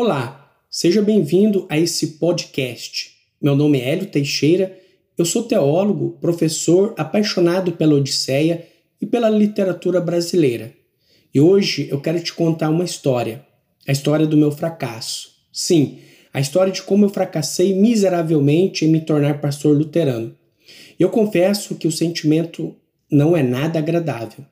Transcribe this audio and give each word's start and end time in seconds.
Olá, 0.00 0.54
seja 0.70 1.02
bem-vindo 1.02 1.66
a 1.68 1.76
esse 1.76 2.18
podcast. 2.18 3.16
Meu 3.42 3.56
nome 3.56 3.80
é 3.80 3.90
Hélio 3.90 4.06
Teixeira, 4.06 4.78
eu 5.18 5.24
sou 5.24 5.42
teólogo, 5.42 6.16
professor 6.20 6.94
apaixonado 6.96 7.72
pela 7.72 7.96
Odisseia 7.96 8.64
e 9.02 9.06
pela 9.06 9.28
literatura 9.28 10.00
brasileira. 10.00 10.72
E 11.34 11.40
hoje 11.40 11.88
eu 11.90 12.00
quero 12.00 12.20
te 12.20 12.32
contar 12.32 12.70
uma 12.70 12.84
história, 12.84 13.44
a 13.88 13.90
história 13.90 14.24
do 14.24 14.36
meu 14.36 14.52
fracasso. 14.52 15.32
Sim, 15.52 15.98
a 16.32 16.40
história 16.40 16.72
de 16.72 16.84
como 16.84 17.04
eu 17.04 17.08
fracassei 17.08 17.74
miseravelmente 17.74 18.84
em 18.84 18.88
me 18.88 19.00
tornar 19.00 19.40
pastor 19.40 19.76
luterano. 19.76 20.32
Eu 20.96 21.10
confesso 21.10 21.74
que 21.74 21.88
o 21.88 21.92
sentimento 21.92 22.72
não 23.10 23.36
é 23.36 23.42
nada 23.42 23.80
agradável. 23.80 24.46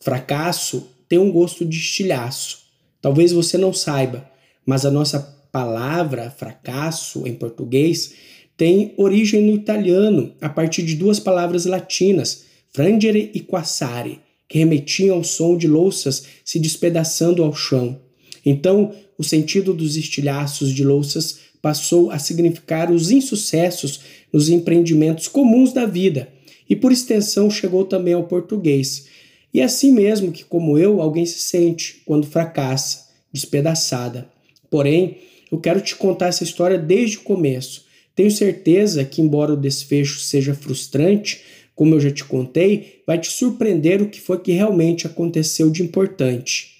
Fracasso 0.00 0.88
tem 1.06 1.18
um 1.18 1.30
gosto 1.30 1.66
de 1.66 1.76
estilhaço. 1.76 2.60
Talvez 3.02 3.30
você 3.30 3.58
não 3.58 3.74
saiba, 3.74 4.34
mas 4.66 4.84
a 4.84 4.90
nossa 4.90 5.20
palavra 5.52 6.30
fracasso 6.30 7.26
em 7.26 7.34
português 7.34 8.12
tem 8.56 8.92
origem 8.96 9.42
no 9.42 9.54
italiano 9.54 10.34
a 10.40 10.48
partir 10.48 10.82
de 10.82 10.96
duas 10.96 11.20
palavras 11.20 11.64
latinas, 11.64 12.44
frangere 12.70 13.30
e 13.32 13.40
quassare, 13.40 14.20
que 14.48 14.58
remetiam 14.58 15.16
ao 15.16 15.24
som 15.24 15.56
de 15.56 15.68
louças 15.68 16.24
se 16.44 16.58
despedaçando 16.58 17.42
ao 17.42 17.54
chão. 17.54 18.00
Então, 18.44 18.92
o 19.18 19.24
sentido 19.24 19.72
dos 19.72 19.96
estilhaços 19.96 20.72
de 20.72 20.84
louças 20.84 21.38
passou 21.60 22.10
a 22.10 22.18
significar 22.18 22.90
os 22.90 23.10
insucessos 23.10 24.00
nos 24.32 24.48
empreendimentos 24.48 25.26
comuns 25.26 25.72
da 25.72 25.86
vida, 25.86 26.28
e 26.68 26.76
por 26.76 26.92
extensão 26.92 27.50
chegou 27.50 27.84
também 27.84 28.14
ao 28.14 28.24
português. 28.24 29.06
E 29.52 29.60
é 29.60 29.64
assim 29.64 29.92
mesmo 29.92 30.32
que, 30.32 30.44
como 30.44 30.76
eu, 30.76 31.00
alguém 31.00 31.24
se 31.24 31.38
sente 31.38 32.02
quando 32.04 32.26
fracassa, 32.26 33.06
despedaçada. 33.32 34.28
Porém, 34.70 35.18
eu 35.50 35.58
quero 35.58 35.80
te 35.80 35.94
contar 35.94 36.26
essa 36.26 36.44
história 36.44 36.78
desde 36.78 37.18
o 37.18 37.22
começo. 37.22 37.86
Tenho 38.14 38.30
certeza 38.30 39.04
que, 39.04 39.20
embora 39.20 39.52
o 39.52 39.56
desfecho 39.56 40.20
seja 40.20 40.54
frustrante, 40.54 41.42
como 41.74 41.94
eu 41.94 42.00
já 42.00 42.10
te 42.10 42.24
contei, 42.24 43.02
vai 43.06 43.18
te 43.20 43.30
surpreender 43.30 44.00
o 44.00 44.08
que 44.08 44.20
foi 44.20 44.40
que 44.40 44.52
realmente 44.52 45.06
aconteceu 45.06 45.70
de 45.70 45.82
importante. 45.82 46.74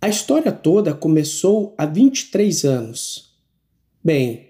A 0.00 0.08
história 0.08 0.52
toda 0.52 0.94
começou 0.94 1.74
há 1.76 1.84
23 1.84 2.64
anos. 2.64 3.34
Bem, 4.04 4.48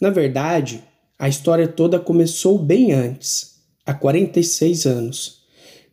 na 0.00 0.10
verdade, 0.10 0.82
a 1.18 1.28
história 1.28 1.68
toda 1.68 1.98
começou 1.98 2.58
bem 2.58 2.92
antes, 2.92 3.62
há 3.84 3.92
46 3.92 4.86
anos. 4.86 5.35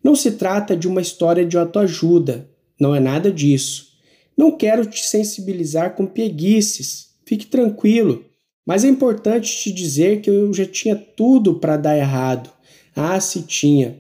Não 0.04 0.16
se 0.16 0.34
trata 0.34 0.76
de 0.76 0.88
uma 0.88 1.02
história 1.02 1.46
de 1.46 1.58
autoajuda, 1.58 2.50
não 2.80 2.94
é 2.94 3.00
nada 3.00 3.32
disso. 3.32 3.94
Não 4.36 4.52
quero 4.52 4.86
te 4.86 5.06
sensibilizar 5.08 5.96
com 5.96 6.06
pieguices, 6.06 7.14
fique 7.26 7.46
tranquilo. 7.46 8.26
Mas 8.66 8.84
é 8.84 8.88
importante 8.88 9.56
te 9.58 9.72
dizer 9.72 10.22
que 10.22 10.30
eu 10.30 10.54
já 10.54 10.66
tinha 10.66 10.96
tudo 10.96 11.56
para 11.56 11.78
dar 11.78 11.98
errado. 11.98 12.50
Ah, 12.96 13.20
se 13.20 13.44
tinha. 13.44 13.98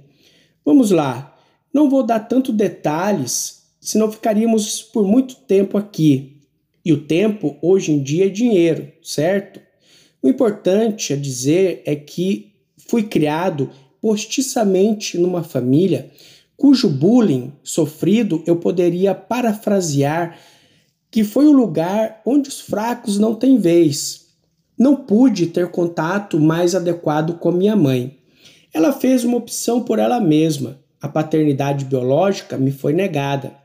Vamos 0.65 0.91
lá, 0.91 1.37
não 1.73 1.89
vou 1.89 2.03
dar 2.03 2.19
tanto 2.19 2.53
detalhes, 2.53 3.63
senão 3.79 4.11
ficaríamos 4.11 4.81
por 4.81 5.05
muito 5.05 5.35
tempo 5.35 5.77
aqui. 5.77 6.41
E 6.85 6.93
o 6.93 7.05
tempo 7.05 7.57
hoje 7.61 7.91
em 7.91 8.01
dia 8.01 8.25
é 8.25 8.29
dinheiro, 8.29 8.91
certo? 9.01 9.59
O 10.21 10.29
importante 10.29 11.13
a 11.13 11.17
dizer 11.17 11.81
é 11.85 11.95
que 11.95 12.53
fui 12.77 13.03
criado 13.03 13.69
postiçamente 14.03 15.17
numa 15.17 15.43
família 15.43 16.11
cujo 16.57 16.89
bullying 16.89 17.53
sofrido 17.63 18.43
eu 18.45 18.57
poderia 18.57 19.15
parafrasear 19.15 20.37
que 21.09 21.23
foi 21.23 21.45
o 21.45 21.53
lugar 21.53 22.21
onde 22.25 22.49
os 22.49 22.59
fracos 22.59 23.17
não 23.17 23.33
têm 23.33 23.57
vez. 23.57 24.25
Não 24.77 24.97
pude 24.97 25.47
ter 25.47 25.69
contato 25.71 26.37
mais 26.37 26.75
adequado 26.75 27.37
com 27.37 27.49
minha 27.49 27.77
mãe. 27.77 28.17
Ela 28.73 28.91
fez 28.91 29.23
uma 29.23 29.37
opção 29.37 29.81
por 29.81 29.99
ela 29.99 30.19
mesma. 30.19 30.81
A 30.99 31.07
paternidade 31.07 31.85
biológica 31.85 32.57
me 32.57 32.71
foi 32.71 32.91
negada. 32.91 33.55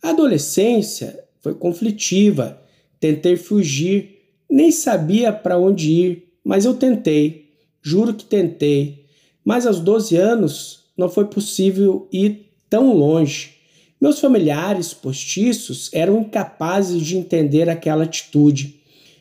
A 0.00 0.10
adolescência 0.10 1.18
foi 1.40 1.54
conflitiva. 1.54 2.62
Tentei 3.00 3.36
fugir, 3.36 4.20
nem 4.48 4.70
sabia 4.70 5.32
para 5.32 5.58
onde 5.58 5.90
ir, 5.90 6.32
mas 6.44 6.64
eu 6.64 6.74
tentei. 6.74 7.48
Juro 7.82 8.14
que 8.14 8.24
tentei. 8.24 8.99
Mas 9.44 9.66
aos 9.66 9.80
12 9.80 10.16
anos 10.16 10.84
não 10.96 11.08
foi 11.08 11.26
possível 11.26 12.08
ir 12.12 12.52
tão 12.68 12.94
longe. 12.94 13.56
Meus 14.00 14.18
familiares 14.18 14.94
postiços 14.94 15.90
eram 15.92 16.20
incapazes 16.20 17.02
de 17.02 17.16
entender 17.16 17.68
aquela 17.68 18.04
atitude. 18.04 18.80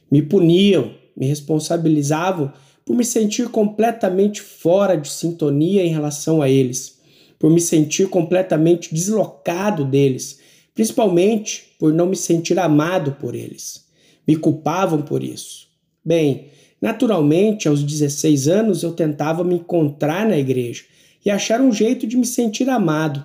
Me 0.10 0.22
puniam, 0.22 0.94
me 1.16 1.26
responsabilizavam 1.26 2.54
por 2.86 2.96
me 2.96 3.06
sentir 3.06 3.50
completamente 3.50 4.42
fora 4.42 4.96
de 4.96 5.10
sintonia 5.10 5.86
em 5.86 5.92
relação 5.92 6.42
a 6.42 6.50
eles, 6.50 7.00
por 7.38 7.52
me 7.52 7.62
sentir 7.62 8.10
completamente 8.10 8.94
deslocado 8.94 9.86
deles, 9.86 10.40
principalmente 10.74 11.76
por 11.78 11.94
não 11.94 12.08
me 12.08 12.16
sentir 12.16 12.58
amado 12.58 13.12
por 13.14 13.36
eles. 13.36 13.86
Me 14.28 14.36
culpavam 14.36 15.02
por 15.02 15.24
isso. 15.24 15.68
Bem, 16.04 16.48
naturalmente, 16.82 17.68
aos 17.68 17.84
16 17.84 18.48
anos 18.48 18.84
eu 18.84 18.92
tentava 18.92 19.44
me 19.44 19.56
encontrar 19.56 20.28
na 20.28 20.38
igreja 20.38 20.84
e 21.26 21.30
achar 21.30 21.62
um 21.62 21.72
jeito 21.72 22.08
de 22.08 22.18
me 22.18 22.26
sentir 22.26 22.70
amado. 22.70 23.24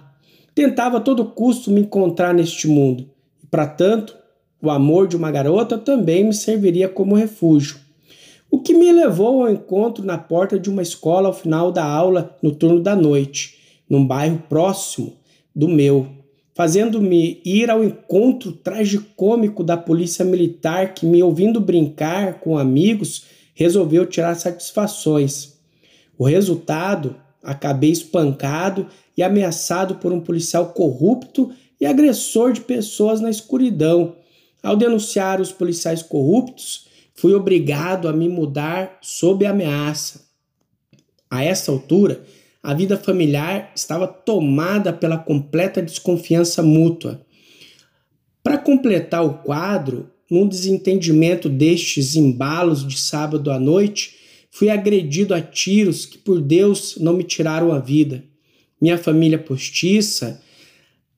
Tentava 0.54 0.98
a 0.98 1.00
todo 1.00 1.24
custo 1.24 1.70
me 1.70 1.80
encontrar 1.80 2.32
neste 2.32 2.68
mundo, 2.68 3.10
e 3.42 3.46
para 3.46 3.66
tanto, 3.66 4.16
o 4.62 4.70
amor 4.70 5.08
de 5.08 5.16
uma 5.16 5.30
garota 5.30 5.76
também 5.76 6.24
me 6.24 6.32
serviria 6.32 6.88
como 6.88 7.14
refúgio 7.14 7.84
o 8.54 8.60
que 8.60 8.72
me 8.72 8.92
levou 8.92 9.42
ao 9.42 9.50
encontro 9.50 10.04
na 10.04 10.16
porta 10.16 10.56
de 10.56 10.70
uma 10.70 10.80
escola 10.80 11.26
ao 11.26 11.34
final 11.34 11.72
da 11.72 11.84
aula 11.84 12.38
no 12.40 12.54
turno 12.54 12.80
da 12.80 12.94
noite, 12.94 13.58
num 13.90 14.06
bairro 14.06 14.44
próximo 14.48 15.14
do 15.52 15.66
meu, 15.66 16.06
fazendo-me 16.54 17.42
ir 17.44 17.68
ao 17.68 17.82
encontro 17.82 18.52
tragicômico 18.52 19.64
da 19.64 19.76
polícia 19.76 20.24
militar 20.24 20.94
que, 20.94 21.04
me 21.04 21.20
ouvindo 21.20 21.60
brincar 21.60 22.34
com 22.34 22.56
amigos, 22.56 23.24
resolveu 23.54 24.04
tirar 24.04 24.34
satisfações. 24.34 25.54
O 26.18 26.24
resultado, 26.24 27.16
acabei 27.42 27.90
espancado 27.90 28.88
e 29.16 29.22
ameaçado 29.22 29.96
por 29.96 30.12
um 30.12 30.20
policial 30.20 30.72
corrupto 30.72 31.52
e 31.80 31.86
agressor 31.86 32.52
de 32.52 32.60
pessoas 32.60 33.20
na 33.20 33.30
escuridão. 33.30 34.16
Ao 34.62 34.76
denunciar 34.76 35.40
os 35.40 35.52
policiais 35.52 36.02
corruptos, 36.02 36.86
fui 37.14 37.34
obrigado 37.34 38.08
a 38.08 38.12
me 38.12 38.28
mudar 38.28 38.98
sob 39.02 39.44
ameaça. 39.46 40.24
A 41.30 41.42
essa 41.44 41.70
altura, 41.70 42.24
a 42.62 42.72
vida 42.72 42.96
familiar 42.96 43.72
estava 43.74 44.06
tomada 44.06 44.92
pela 44.92 45.18
completa 45.18 45.82
desconfiança 45.82 46.62
mútua. 46.62 47.20
Para 48.42 48.56
completar 48.56 49.24
o 49.24 49.38
quadro, 49.38 50.10
num 50.34 50.48
desentendimento 50.48 51.48
destes 51.48 52.16
embalos 52.16 52.86
de 52.86 52.98
sábado 52.98 53.52
à 53.52 53.58
noite, 53.60 54.16
fui 54.50 54.68
agredido 54.68 55.32
a 55.32 55.40
tiros 55.40 56.04
que, 56.04 56.18
por 56.18 56.40
Deus, 56.40 56.96
não 56.98 57.14
me 57.14 57.22
tiraram 57.22 57.72
a 57.72 57.78
vida. 57.78 58.24
Minha 58.80 58.98
família 58.98 59.38
postiça, 59.38 60.42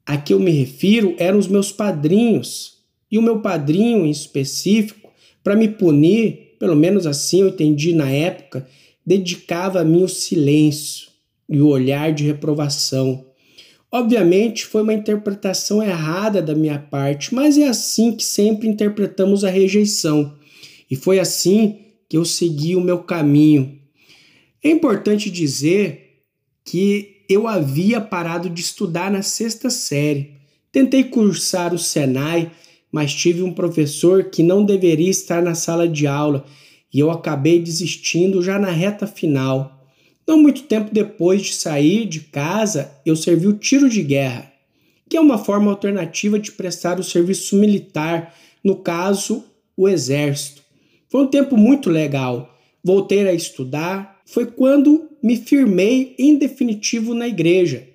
a 0.04 0.18
que 0.18 0.34
eu 0.34 0.38
me 0.38 0.50
refiro, 0.50 1.14
eram 1.18 1.38
os 1.38 1.48
meus 1.48 1.72
padrinhos, 1.72 2.76
e 3.10 3.18
o 3.18 3.22
meu 3.22 3.40
padrinho 3.40 4.04
em 4.04 4.10
específico 4.10 5.10
para 5.42 5.56
me 5.56 5.68
punir, 5.68 6.56
pelo 6.58 6.76
menos 6.76 7.06
assim 7.06 7.40
eu 7.40 7.48
entendi 7.48 7.94
na 7.94 8.10
época, 8.10 8.68
dedicava 9.04 9.80
a 9.80 9.84
mim 9.84 10.02
o 10.02 10.08
silêncio 10.08 11.08
e 11.48 11.60
o 11.60 11.68
olhar 11.68 12.12
de 12.12 12.24
reprovação. 12.24 13.25
Obviamente 13.96 14.66
foi 14.66 14.82
uma 14.82 14.92
interpretação 14.92 15.82
errada 15.82 16.42
da 16.42 16.54
minha 16.54 16.78
parte, 16.78 17.34
mas 17.34 17.56
é 17.56 17.66
assim 17.66 18.12
que 18.14 18.22
sempre 18.22 18.68
interpretamos 18.68 19.42
a 19.42 19.48
rejeição. 19.48 20.34
E 20.90 20.94
foi 20.94 21.18
assim 21.18 21.78
que 22.06 22.18
eu 22.18 22.22
segui 22.22 22.76
o 22.76 22.80
meu 22.82 22.98
caminho. 22.98 23.80
É 24.62 24.68
importante 24.68 25.30
dizer 25.30 26.20
que 26.62 27.22
eu 27.26 27.48
havia 27.48 27.98
parado 27.98 28.50
de 28.50 28.60
estudar 28.60 29.10
na 29.10 29.22
sexta 29.22 29.70
série. 29.70 30.34
Tentei 30.70 31.04
cursar 31.04 31.72
o 31.72 31.78
Senai, 31.78 32.50
mas 32.92 33.14
tive 33.14 33.42
um 33.42 33.54
professor 33.54 34.24
que 34.24 34.42
não 34.42 34.62
deveria 34.62 35.10
estar 35.10 35.42
na 35.42 35.54
sala 35.54 35.88
de 35.88 36.06
aula 36.06 36.44
e 36.92 37.00
eu 37.00 37.10
acabei 37.10 37.58
desistindo 37.60 38.42
já 38.42 38.58
na 38.58 38.70
reta 38.70 39.06
final. 39.06 39.75
Não 40.26 40.42
muito 40.42 40.62
tempo 40.62 40.92
depois 40.92 41.42
de 41.42 41.54
sair 41.54 42.04
de 42.04 42.20
casa, 42.20 42.90
eu 43.06 43.14
servi 43.14 43.46
o 43.46 43.52
tiro 43.52 43.88
de 43.88 44.02
guerra, 44.02 44.52
que 45.08 45.16
é 45.16 45.20
uma 45.20 45.38
forma 45.38 45.70
alternativa 45.70 46.38
de 46.38 46.50
prestar 46.52 46.98
o 46.98 47.04
serviço 47.04 47.54
militar, 47.56 48.34
no 48.64 48.76
caso, 48.76 49.44
o 49.76 49.88
exército. 49.88 50.62
Foi 51.08 51.22
um 51.22 51.28
tempo 51.28 51.56
muito 51.56 51.88
legal. 51.88 52.58
Voltei 52.82 53.26
a 53.28 53.32
estudar, 53.32 54.20
foi 54.26 54.46
quando 54.46 55.08
me 55.22 55.36
firmei 55.36 56.14
em 56.18 56.36
definitivo 56.36 57.14
na 57.14 57.28
igreja. 57.28 57.86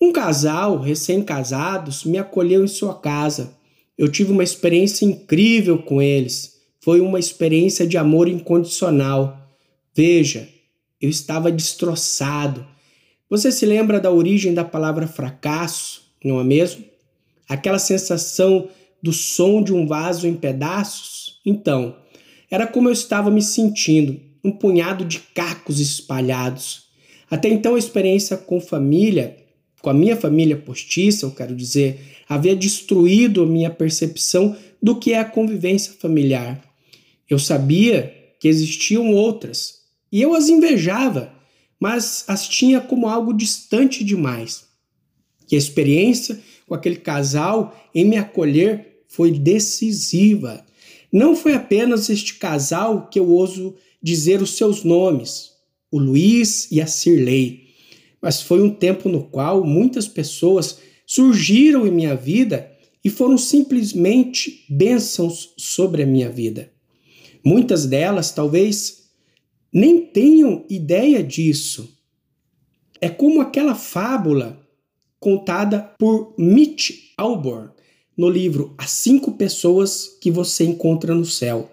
Um 0.00 0.12
casal, 0.12 0.78
recém-casados, 0.78 2.04
me 2.04 2.16
acolheu 2.16 2.64
em 2.64 2.68
sua 2.68 2.94
casa. 2.94 3.54
Eu 3.98 4.08
tive 4.08 4.32
uma 4.32 4.44
experiência 4.44 5.04
incrível 5.04 5.78
com 5.78 6.00
eles. 6.00 6.58
Foi 6.80 7.00
uma 7.00 7.18
experiência 7.18 7.86
de 7.86 7.98
amor 7.98 8.28
incondicional. 8.28 9.38
Veja, 9.94 10.48
eu 11.00 11.08
estava 11.08 11.50
destroçado. 11.50 12.66
Você 13.28 13.50
se 13.52 13.64
lembra 13.64 14.00
da 14.00 14.10
origem 14.10 14.54
da 14.54 14.64
palavra 14.64 15.06
fracasso, 15.06 16.02
não 16.24 16.40
é 16.40 16.44
mesmo? 16.44 16.84
Aquela 17.48 17.78
sensação 17.78 18.68
do 19.02 19.12
som 19.12 19.62
de 19.62 19.72
um 19.72 19.86
vaso 19.86 20.26
em 20.26 20.34
pedaços? 20.34 21.40
Então, 21.44 21.96
era 22.50 22.66
como 22.66 22.88
eu 22.88 22.92
estava 22.92 23.30
me 23.30 23.42
sentindo, 23.42 24.20
um 24.44 24.50
punhado 24.50 25.04
de 25.04 25.20
cacos 25.34 25.80
espalhados. 25.80 26.88
Até 27.30 27.48
então, 27.48 27.74
a 27.74 27.78
experiência 27.78 28.36
com 28.36 28.60
família 28.60 29.36
com 29.80 29.90
a 29.90 29.94
minha 29.94 30.16
família 30.16 30.56
postiça, 30.56 31.24
eu 31.24 31.30
quero 31.30 31.54
dizer, 31.54 32.00
havia 32.28 32.54
destruído 32.54 33.42
a 33.42 33.46
minha 33.46 33.70
percepção 33.70 34.56
do 34.82 34.96
que 34.96 35.12
é 35.12 35.18
a 35.18 35.24
convivência 35.24 35.94
familiar. 35.98 36.62
Eu 37.28 37.38
sabia 37.38 38.14
que 38.38 38.48
existiam 38.48 39.12
outras 39.12 39.79
e 40.10 40.20
eu 40.20 40.34
as 40.34 40.48
invejava, 40.48 41.32
mas 41.78 42.24
as 42.28 42.48
tinha 42.48 42.80
como 42.80 43.08
algo 43.08 43.32
distante 43.32 44.04
demais. 44.04 44.64
E 45.50 45.54
a 45.54 45.58
experiência 45.58 46.40
com 46.66 46.74
aquele 46.74 46.96
casal 46.96 47.74
em 47.94 48.04
me 48.04 48.16
acolher 48.16 49.02
foi 49.08 49.32
decisiva. 49.32 50.64
Não 51.12 51.34
foi 51.34 51.54
apenas 51.54 52.08
este 52.08 52.34
casal 52.34 53.08
que 53.08 53.18
eu 53.18 53.28
ouso 53.28 53.74
dizer 54.02 54.40
os 54.40 54.56
seus 54.56 54.84
nomes, 54.84 55.50
o 55.90 55.98
Luiz 55.98 56.70
e 56.70 56.80
a 56.80 56.86
Cirlei 56.86 57.70
mas 58.20 58.42
foi 58.42 58.62
um 58.62 58.70
tempo 58.70 59.08
no 59.08 59.24
qual 59.24 59.64
muitas 59.64 60.06
pessoas 60.06 60.78
surgiram 61.06 61.86
em 61.86 61.90
minha 61.90 62.14
vida 62.14 62.70
e 63.02 63.08
foram 63.08 63.38
simplesmente 63.38 64.64
bênçãos 64.68 65.54
sobre 65.56 66.02
a 66.02 66.06
minha 66.06 66.28
vida. 66.28 66.70
Muitas 67.42 67.86
delas 67.86 68.30
talvez 68.30 68.99
nem 69.72 70.00
tenham 70.00 70.64
ideia 70.68 71.22
disso. 71.22 71.96
É 73.00 73.08
como 73.08 73.40
aquela 73.40 73.74
fábula 73.74 74.60
contada 75.18 75.80
por 75.98 76.34
Mitch 76.38 77.12
Albom 77.16 77.68
no 78.16 78.28
livro 78.28 78.74
As 78.76 78.90
Cinco 78.90 79.32
Pessoas 79.32 80.18
que 80.20 80.30
Você 80.30 80.64
Encontra 80.64 81.14
no 81.14 81.24
Céu, 81.24 81.70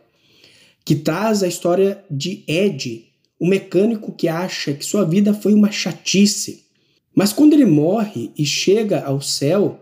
que 0.86 0.96
traz 0.96 1.44
a 1.44 1.48
história 1.48 2.04
de 2.10 2.44
Ed, 2.48 3.06
o 3.40 3.48
mecânico 3.48 4.12
que 4.14 4.28
acha 4.28 4.74
que 4.74 4.86
sua 4.86 5.04
vida 5.04 5.34
foi 5.34 5.54
uma 5.54 5.72
chatice. 5.72 6.66
Mas 7.14 7.34
quando 7.34 7.54
ele 7.54 7.66
morre 7.66 8.32
e 8.38 8.46
chega 8.46 9.04
ao 9.04 9.22
céu, 9.22 9.80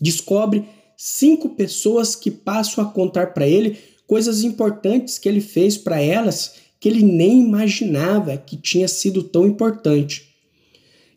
descobre 0.00 0.64
cinco 0.96 1.50
pessoas 1.50 2.14
que 2.14 2.30
passam 2.30 2.84
a 2.84 2.90
contar 2.90 3.34
para 3.34 3.46
ele 3.46 3.78
coisas 4.06 4.42
importantes 4.42 5.18
que 5.18 5.28
ele 5.28 5.40
fez 5.40 5.76
para 5.76 6.00
elas 6.00 6.56
que 6.84 6.88
ele 6.90 7.02
nem 7.02 7.40
imaginava 7.40 8.36
que 8.36 8.58
tinha 8.58 8.86
sido 8.86 9.22
tão 9.22 9.46
importante. 9.46 10.34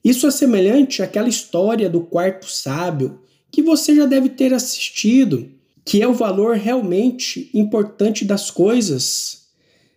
Isso 0.02 0.26
é 0.26 0.32
semelhante 0.32 1.04
àquela 1.04 1.28
história 1.28 1.90
do 1.90 2.00
quarto 2.00 2.50
sábio 2.50 3.20
que 3.52 3.62
você 3.62 3.94
já 3.94 4.06
deve 4.06 4.30
ter 4.30 4.54
assistido, 4.54 5.52
que 5.84 6.02
é 6.02 6.08
o 6.08 6.14
valor 6.14 6.56
realmente 6.56 7.50
importante 7.54 8.24
das 8.24 8.50
coisas 8.50 9.50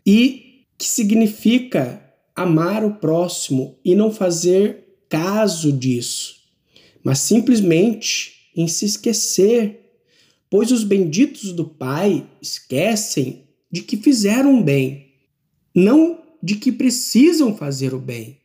e 0.05 0.64
que 0.76 0.87
significa 0.87 2.05
amar 2.34 2.84
o 2.84 2.96
próximo 2.96 3.78
e 3.84 3.94
não 3.94 4.11
fazer 4.11 4.88
caso 5.08 5.70
disso, 5.70 6.34
mas 7.05 7.20
simplesmente 7.20 8.50
em 8.56 8.67
se 8.67 8.87
esquecer, 8.87 9.88
pois 10.50 10.72
os 10.72 10.82
benditos 10.82 11.52
do 11.52 11.64
Pai 11.64 12.26
esquecem 12.43 13.44
de 13.70 13.82
que 13.82 13.96
fizeram 13.96 14.61
bem, 14.61 15.09
não 15.81 16.21
de 16.43 16.56
que 16.56 16.71
precisam 16.71 17.56
fazer 17.56 17.94
o 17.94 17.99
bem. 17.99 18.38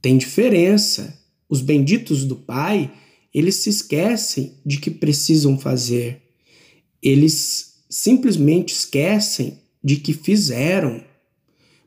Tem 0.00 0.16
diferença. 0.16 1.22
Os 1.48 1.60
benditos 1.60 2.24
do 2.24 2.36
Pai, 2.36 2.92
eles 3.32 3.56
se 3.56 3.70
esquecem 3.70 4.54
de 4.64 4.78
que 4.78 4.90
precisam 4.90 5.58
fazer. 5.58 6.22
Eles 7.02 7.84
simplesmente 7.88 8.74
esquecem 8.74 9.58
de 9.82 9.96
que 9.96 10.12
fizeram. 10.12 11.02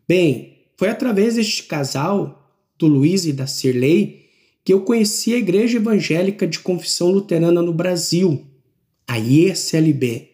Bem, 0.08 0.58
foi 0.78 0.90
através 0.90 1.36
deste 1.36 1.64
casal, 1.64 2.54
do 2.78 2.86
Luiz 2.86 3.26
e 3.26 3.34
da 3.34 3.48
Cirlei, 3.48 4.28
que 4.64 4.74
eu 4.74 4.82
conheci 4.82 5.34
a 5.34 5.38
Igreja 5.38 5.78
Evangélica 5.78 6.46
de 6.46 6.60
Confissão 6.60 7.10
Luterana 7.10 7.62
no 7.62 7.74
Brasil, 7.74 8.46
a 9.08 9.18
ISLB. 9.18 10.30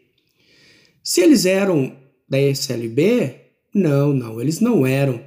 Se 1.04 1.22
eles 1.22 1.46
eram 1.46 1.96
da 2.28 2.42
ISLB, 2.42 3.43
não, 3.74 4.14
não, 4.14 4.40
eles 4.40 4.60
não 4.60 4.86
eram. 4.86 5.22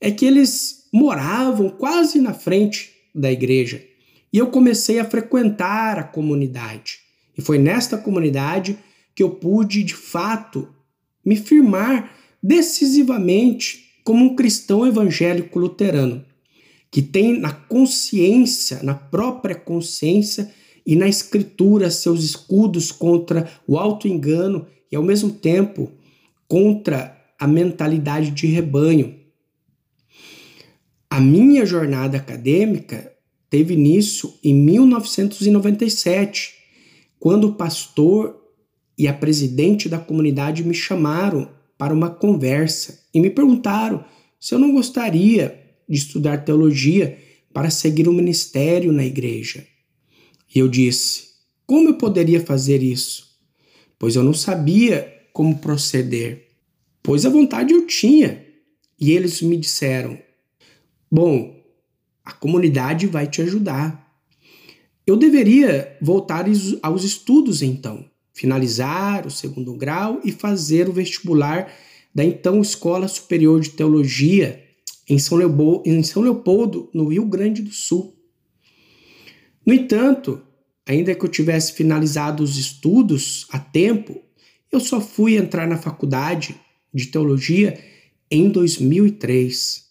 É 0.00 0.10
que 0.10 0.24
eles 0.24 0.88
moravam 0.92 1.70
quase 1.70 2.20
na 2.20 2.34
frente 2.34 2.92
da 3.14 3.30
igreja. 3.30 3.82
E 4.32 4.38
eu 4.38 4.48
comecei 4.48 4.98
a 4.98 5.04
frequentar 5.04 5.98
a 5.98 6.02
comunidade. 6.02 6.98
E 7.36 7.42
foi 7.42 7.58
nesta 7.58 7.96
comunidade 7.96 8.76
que 9.14 9.22
eu 9.22 9.30
pude, 9.30 9.82
de 9.82 9.94
fato, 9.94 10.68
me 11.24 11.36
firmar 11.36 12.12
decisivamente 12.42 13.84
como 14.02 14.24
um 14.24 14.34
cristão 14.34 14.86
evangélico 14.86 15.58
luterano, 15.58 16.24
que 16.90 17.00
tem 17.00 17.38
na 17.38 17.52
consciência, 17.52 18.82
na 18.82 18.94
própria 18.94 19.54
consciência 19.54 20.52
e 20.86 20.94
na 20.94 21.08
escritura 21.08 21.90
seus 21.90 22.22
escudos 22.22 22.92
contra 22.92 23.50
o 23.66 23.78
auto-engano 23.78 24.66
e 24.92 24.96
ao 24.96 25.02
mesmo 25.02 25.30
tempo 25.30 25.90
contra 26.46 27.13
a 27.38 27.46
mentalidade 27.46 28.30
de 28.30 28.46
rebanho. 28.46 29.14
A 31.08 31.20
minha 31.20 31.64
jornada 31.64 32.16
acadêmica 32.16 33.12
teve 33.48 33.74
início 33.74 34.32
em 34.42 34.54
1997, 34.54 36.54
quando 37.18 37.48
o 37.48 37.54
pastor 37.54 38.40
e 38.98 39.06
a 39.06 39.12
presidente 39.12 39.88
da 39.88 39.98
comunidade 39.98 40.64
me 40.64 40.74
chamaram 40.74 41.48
para 41.76 41.94
uma 41.94 42.10
conversa 42.10 43.04
e 43.12 43.20
me 43.20 43.30
perguntaram 43.30 44.04
se 44.40 44.54
eu 44.54 44.58
não 44.58 44.72
gostaria 44.72 45.60
de 45.88 45.98
estudar 45.98 46.44
teologia 46.44 47.18
para 47.52 47.70
seguir 47.70 48.08
o 48.08 48.10
um 48.10 48.14
ministério 48.14 48.92
na 48.92 49.04
igreja. 49.04 49.64
E 50.54 50.58
eu 50.58 50.68
disse: 50.68 51.34
como 51.66 51.88
eu 51.88 51.94
poderia 51.94 52.44
fazer 52.44 52.82
isso? 52.82 53.24
Pois 53.98 54.16
eu 54.16 54.22
não 54.22 54.34
sabia 54.34 55.12
como 55.32 55.58
proceder, 55.58 56.53
pois 57.04 57.24
a 57.24 57.30
vontade 57.30 57.72
eu 57.72 57.86
tinha. 57.86 58.44
E 58.98 59.12
eles 59.12 59.40
me 59.40 59.56
disseram: 59.56 60.18
Bom, 61.08 61.62
a 62.24 62.32
comunidade 62.32 63.06
vai 63.06 63.28
te 63.28 63.40
ajudar. 63.42 64.02
Eu 65.06 65.16
deveria 65.16 65.96
voltar 66.00 66.46
aos 66.82 67.04
estudos 67.04 67.62
então 67.62 68.10
finalizar 68.34 69.26
o 69.26 69.30
segundo 69.30 69.72
grau 69.74 70.20
e 70.24 70.32
fazer 70.32 70.88
o 70.88 70.92
vestibular 70.92 71.72
da 72.12 72.24
então 72.24 72.60
Escola 72.60 73.06
Superior 73.06 73.60
de 73.60 73.70
Teologia 73.70 74.62
em 75.08 75.18
São, 75.18 75.38
Leopoldo, 75.38 75.82
em 75.88 76.02
São 76.02 76.22
Leopoldo, 76.22 76.90
no 76.92 77.08
Rio 77.08 77.24
Grande 77.26 77.62
do 77.62 77.70
Sul. 77.70 78.16
No 79.64 79.72
entanto, 79.72 80.42
ainda 80.84 81.14
que 81.14 81.24
eu 81.24 81.28
tivesse 81.28 81.72
finalizado 81.72 82.42
os 82.42 82.56
estudos 82.58 83.46
a 83.50 83.58
tempo, 83.58 84.20
eu 84.72 84.80
só 84.80 85.00
fui 85.00 85.36
entrar 85.36 85.66
na 85.66 85.76
faculdade 85.76 86.58
de 86.94 87.06
teologia 87.06 87.78
em 88.30 88.48
2003. 88.48 89.84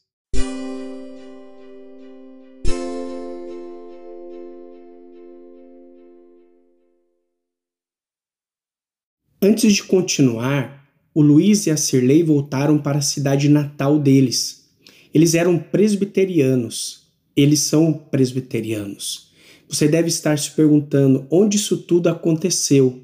Antes 9.42 9.74
de 9.74 9.84
continuar, 9.84 10.88
o 11.14 11.22
Luiz 11.22 11.68
e 11.68 11.72
a 11.72 11.76
Cirlei 11.76 12.24
voltaram 12.24 12.78
para 12.78 13.00
a 13.00 13.02
cidade 13.02 13.50
natal 13.50 14.00
deles. 14.00 14.70
Eles 15.14 15.36
eram 15.36 15.60
presbiterianos. 15.60 17.04
Eles 17.36 17.60
são 17.60 17.92
presbiterianos. 17.92 19.34
Você 19.68 19.88
deve 19.88 20.08
estar 20.08 20.40
se 20.40 20.52
perguntando 20.52 21.28
onde 21.30 21.58
isso 21.58 21.78
tudo 21.78 22.08
aconteceu. 22.08 23.02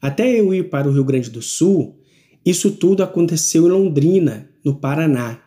Até 0.00 0.38
eu 0.38 0.54
ir 0.54 0.70
para 0.70 0.88
o 0.88 0.92
Rio 0.92 1.04
Grande 1.04 1.30
do 1.30 1.42
Sul, 1.42 1.98
isso 2.44 2.72
tudo 2.72 3.02
aconteceu 3.02 3.66
em 3.66 3.70
Londrina, 3.70 4.48
no 4.64 4.74
Paraná. 4.74 5.40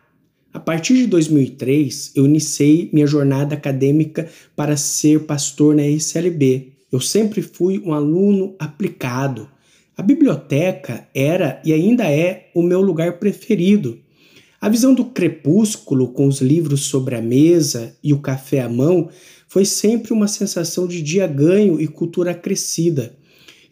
A 0.52 0.58
partir 0.58 0.94
de 0.94 1.06
2003, 1.06 2.12
eu 2.14 2.24
iniciei 2.24 2.90
minha 2.92 3.06
jornada 3.06 3.54
acadêmica 3.54 4.28
para 4.54 4.76
ser 4.76 5.20
pastor 5.20 5.74
na 5.74 5.86
SLB. 5.86 6.72
Eu 6.90 7.00
sempre 7.00 7.42
fui 7.42 7.78
um 7.84 7.92
aluno 7.92 8.54
aplicado 8.58 9.48
a 9.96 10.02
biblioteca 10.02 11.08
era 11.14 11.60
e 11.64 11.72
ainda 11.72 12.04
é 12.04 12.50
o 12.54 12.60
meu 12.60 12.82
lugar 12.82 13.18
preferido. 13.18 13.98
A 14.60 14.68
visão 14.68 14.92
do 14.92 15.06
crepúsculo 15.06 16.08
com 16.08 16.26
os 16.26 16.42
livros 16.42 16.82
sobre 16.82 17.14
a 17.14 17.22
mesa 17.22 17.96
e 18.04 18.12
o 18.12 18.18
café 18.18 18.60
à 18.60 18.68
mão 18.68 19.08
foi 19.48 19.64
sempre 19.64 20.12
uma 20.12 20.28
sensação 20.28 20.86
de 20.86 21.00
dia 21.00 21.26
ganho 21.26 21.80
e 21.80 21.88
cultura 21.88 22.34
crescida. 22.34 23.16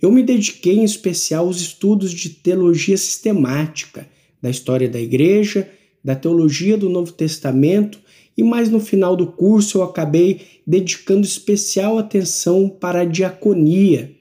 Eu 0.05 0.13
me 0.13 0.23
dediquei 0.23 0.75
em 0.75 0.85
especial 0.85 1.47
aos 1.47 1.63
estudos 1.63 2.13
de 2.13 2.29
teologia 2.29 2.95
sistemática, 2.95 4.07
da 4.43 4.51
história 4.51 4.87
da 4.87 5.01
igreja, 5.01 5.67
da 6.05 6.15
teologia 6.15 6.77
do 6.77 6.91
Novo 6.91 7.11
Testamento 7.11 7.99
e 8.37 8.43
mais 8.43 8.69
no 8.69 8.81
final 8.81 9.17
do 9.17 9.29
curso 9.29 9.79
eu 9.79 9.83
acabei 9.83 10.43
dedicando 10.67 11.27
especial 11.27 11.97
atenção 11.97 12.69
para 12.69 13.01
a 13.01 13.05
diaconia. 13.07 14.15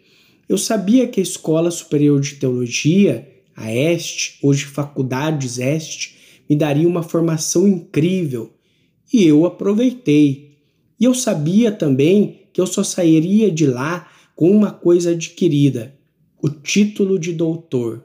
Eu 0.48 0.58
sabia 0.58 1.06
que 1.06 1.20
a 1.20 1.24
Escola 1.24 1.70
Superior 1.70 2.22
de 2.22 2.36
Teologia, 2.36 3.28
a 3.54 3.70
Este, 3.70 4.40
hoje 4.42 4.64
Faculdades 4.64 5.60
Este, 5.60 6.16
me 6.50 6.56
daria 6.56 6.88
uma 6.88 7.04
formação 7.04 7.68
incrível 7.68 8.54
e 9.14 9.26
eu 9.26 9.46
aproveitei. 9.46 10.56
E 10.98 11.04
eu 11.04 11.14
sabia 11.14 11.74
também 11.74 12.48
que 12.54 12.62
eu 12.62 12.68
só 12.68 12.86
sairia 12.86 13.52
de 13.52 13.66
lá 13.66 14.13
com 14.36 14.52
uma 14.52 14.72
coisa 14.72 15.12
adquirida: 15.12 15.96
o 16.42 16.50
título 16.50 17.18
de 17.18 17.34
doutor. 17.34 18.04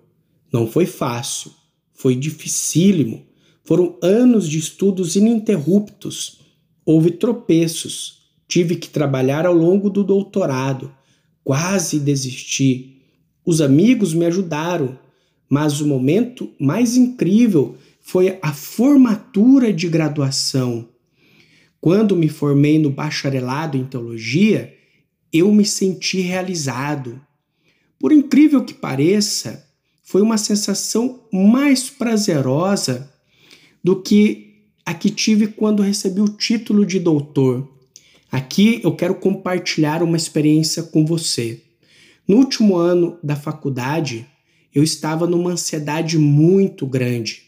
Não 0.53 0.67
foi 0.67 0.87
fácil, 0.87 1.53
foi 1.93 2.15
dificílimo. 2.15 3.27
Foram 3.65 3.99
anos 4.03 4.49
de 4.49 4.59
estudos 4.59 5.15
ininterruptos. 5.15 6.41
Houve 6.87 7.11
tropeços. 7.11 8.31
Tive 8.47 8.77
que 8.77 8.89
trabalhar 8.89 9.45
ao 9.45 9.53
longo 9.53 9.91
do 9.91 10.03
doutorado. 10.03 10.91
Quase 11.45 11.99
desisti. 11.99 13.03
Os 13.45 13.61
amigos 13.61 14.15
me 14.15 14.25
ajudaram, 14.25 14.99
mas 15.51 15.83
o 15.83 15.87
momento 15.87 16.51
mais 16.59 16.97
incrível 16.97 17.77
foi 18.01 18.39
a 18.41 18.55
formatura 18.55 19.71
de 19.71 19.87
graduação. 19.87 20.89
Quando 21.81 22.17
me 22.17 22.29
formei 22.29 22.79
no 22.79 22.91
bacharelado 22.91 23.77
em 23.77 23.85
teologia, 23.85 24.78
eu 25.33 25.53
me 25.53 25.65
senti 25.65 26.21
realizado. 26.21 27.21
Por 27.99 28.13
incrível 28.13 28.65
que 28.65 28.75
pareça, 28.75 29.67
foi 30.03 30.23
uma 30.23 30.39
sensação 30.39 31.21
mais 31.33 31.91
prazerosa 31.91 33.13
do 33.83 34.01
que 34.01 34.63
a 34.85 34.95
que 34.95 35.11
tive 35.11 35.49
quando 35.49 35.83
recebi 35.83 36.21
o 36.21 36.29
título 36.29 36.87
de 36.87 36.99
doutor. 36.99 37.69
Aqui 38.31 38.81
eu 38.83 38.95
quero 38.95 39.15
compartilhar 39.15 40.03
uma 40.03 40.17
experiência 40.17 40.83
com 40.83 41.05
você. 41.05 41.63
No 42.27 42.37
último 42.37 42.77
ano 42.77 43.19
da 43.23 43.37
faculdade, 43.37 44.27
eu 44.75 44.83
estava 44.83 45.27
numa 45.27 45.51
ansiedade 45.51 46.19
muito 46.19 46.87
grande. 46.87 47.43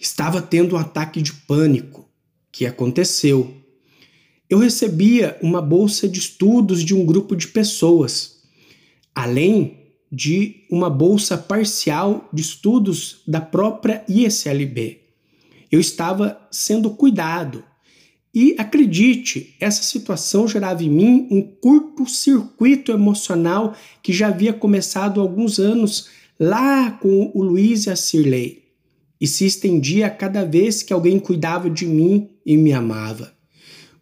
Estava 0.00 0.40
tendo 0.40 0.76
um 0.76 0.78
ataque 0.78 1.20
de 1.20 1.32
pânico, 1.32 2.08
que 2.50 2.64
aconteceu. 2.64 3.54
Eu 4.50 4.58
recebia 4.58 5.38
uma 5.40 5.62
bolsa 5.62 6.08
de 6.08 6.18
estudos 6.18 6.82
de 6.82 6.92
um 6.92 7.06
grupo 7.06 7.36
de 7.36 7.46
pessoas, 7.46 8.40
além 9.14 9.78
de 10.10 10.64
uma 10.68 10.90
bolsa 10.90 11.38
parcial 11.38 12.28
de 12.32 12.42
estudos 12.42 13.22
da 13.28 13.40
própria 13.40 14.04
ISLB. 14.08 15.02
Eu 15.70 15.78
estava 15.78 16.36
sendo 16.50 16.90
cuidado. 16.90 17.62
E 18.34 18.56
acredite, 18.58 19.54
essa 19.60 19.84
situação 19.84 20.48
gerava 20.48 20.82
em 20.82 20.90
mim 20.90 21.28
um 21.30 21.42
curto-circuito 21.42 22.90
emocional 22.90 23.76
que 24.02 24.12
já 24.12 24.28
havia 24.28 24.52
começado 24.52 25.20
há 25.20 25.22
alguns 25.22 25.60
anos 25.60 26.08
lá 26.38 26.90
com 26.90 27.30
o 27.32 27.42
Luiz 27.42 27.86
e 27.86 27.90
a 27.90 27.94
Cirlei 27.94 28.64
e 29.20 29.28
se 29.28 29.44
estendia 29.44 30.06
a 30.06 30.10
cada 30.10 30.44
vez 30.44 30.82
que 30.82 30.92
alguém 30.92 31.20
cuidava 31.20 31.70
de 31.70 31.86
mim 31.86 32.30
e 32.44 32.56
me 32.56 32.72
amava. 32.72 33.39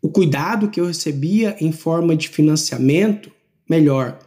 O 0.00 0.09
cuidado 0.09 0.69
que 0.69 0.81
eu 0.81 0.87
recebia 0.87 1.57
em 1.61 1.73
forma 1.73 2.14
de 2.14 2.28
financiamento, 2.28 3.33
melhor, 3.69 4.19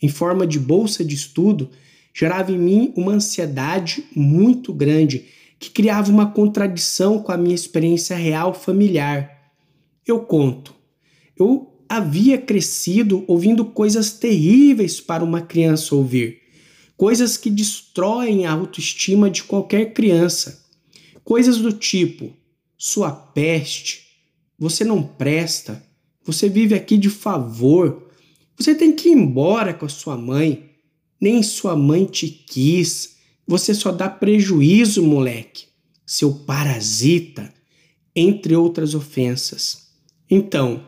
em 0.00 0.08
forma 0.08 0.46
de 0.46 0.58
bolsa 0.58 1.04
de 1.04 1.14
estudo, 1.14 1.70
gerava 2.14 2.50
em 2.50 2.58
mim 2.58 2.92
uma 2.96 3.12
ansiedade 3.12 4.04
muito 4.14 4.72
grande 4.72 5.26
que 5.58 5.70
criava 5.70 6.10
uma 6.10 6.30
contradição 6.30 7.18
com 7.18 7.32
a 7.32 7.36
minha 7.36 7.54
experiência 7.54 8.16
real 8.16 8.54
familiar. 8.54 9.52
Eu 10.06 10.20
conto. 10.20 10.74
Eu 11.38 11.78
havia 11.88 12.38
crescido 12.38 13.24
ouvindo 13.26 13.64
coisas 13.64 14.12
terríveis 14.12 15.00
para 15.00 15.24
uma 15.24 15.40
criança 15.40 15.94
ouvir, 15.94 16.38
coisas 16.96 17.36
que 17.36 17.50
destroem 17.50 18.46
a 18.46 18.52
autoestima 18.52 19.30
de 19.30 19.44
qualquer 19.44 19.92
criança. 19.92 20.66
Coisas 21.24 21.58
do 21.58 21.72
tipo: 21.72 22.32
sua 22.76 23.10
peste, 23.10 24.07
você 24.58 24.84
não 24.84 25.02
presta, 25.02 25.82
você 26.24 26.48
vive 26.48 26.74
aqui 26.74 26.98
de 26.98 27.08
favor, 27.08 28.08
você 28.58 28.74
tem 28.74 28.92
que 28.92 29.08
ir 29.08 29.12
embora 29.12 29.72
com 29.72 29.86
a 29.86 29.88
sua 29.88 30.16
mãe. 30.16 30.70
Nem 31.20 31.42
sua 31.42 31.76
mãe 31.76 32.04
te 32.04 32.28
quis. 32.28 33.16
Você 33.46 33.72
só 33.72 33.92
dá 33.92 34.08
prejuízo, 34.08 35.02
moleque. 35.02 35.66
Seu 36.04 36.32
parasita, 36.34 37.52
entre 38.14 38.56
outras 38.56 38.94
ofensas. 38.94 39.88
Então, 40.28 40.84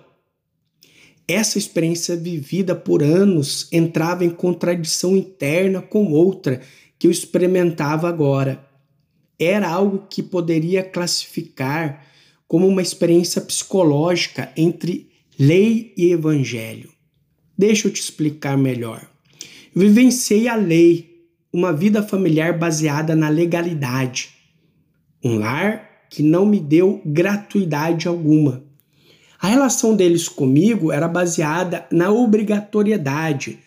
essa 1.29 1.59
experiência 1.59 2.17
vivida 2.17 2.75
por 2.75 3.05
anos 3.05 3.69
entrava 3.71 4.25
em 4.25 4.31
contradição 4.31 5.17
interna 5.17 5.81
com 5.81 6.13
outra 6.13 6.61
que 6.99 7.07
eu 7.07 7.11
experimentava 7.11 8.09
agora. 8.09 8.69
Era 9.39 9.71
algo 9.71 10.07
que 10.11 10.23
poderia 10.23 10.83
classificar 10.83 12.05
como 12.51 12.67
uma 12.67 12.83
experiência 12.83 13.41
psicológica 13.41 14.53
entre 14.57 15.09
lei 15.39 15.95
e 15.97 16.11
evangelho. 16.11 16.91
Deixa 17.57 17.87
eu 17.87 17.93
te 17.93 18.03
explicar 18.03 18.59
melhor. 18.59 19.09
Vivenciei 19.73 20.49
a 20.49 20.57
lei, 20.57 21.29
uma 21.53 21.73
vida 21.73 22.03
familiar 22.03 22.59
baseada 22.59 23.15
na 23.15 23.29
legalidade. 23.29 24.31
Um 25.23 25.39
lar 25.39 26.09
que 26.11 26.25
não 26.25 26.45
me 26.45 26.59
deu 26.59 27.01
gratuidade 27.07 28.09
alguma. 28.09 28.65
A 29.41 29.47
relação 29.47 29.95
deles 29.95 30.29
comigo 30.29 30.91
era 30.91 31.07
baseada 31.07 31.87
na 31.89 32.11
obrigatoriedade. 32.11 33.61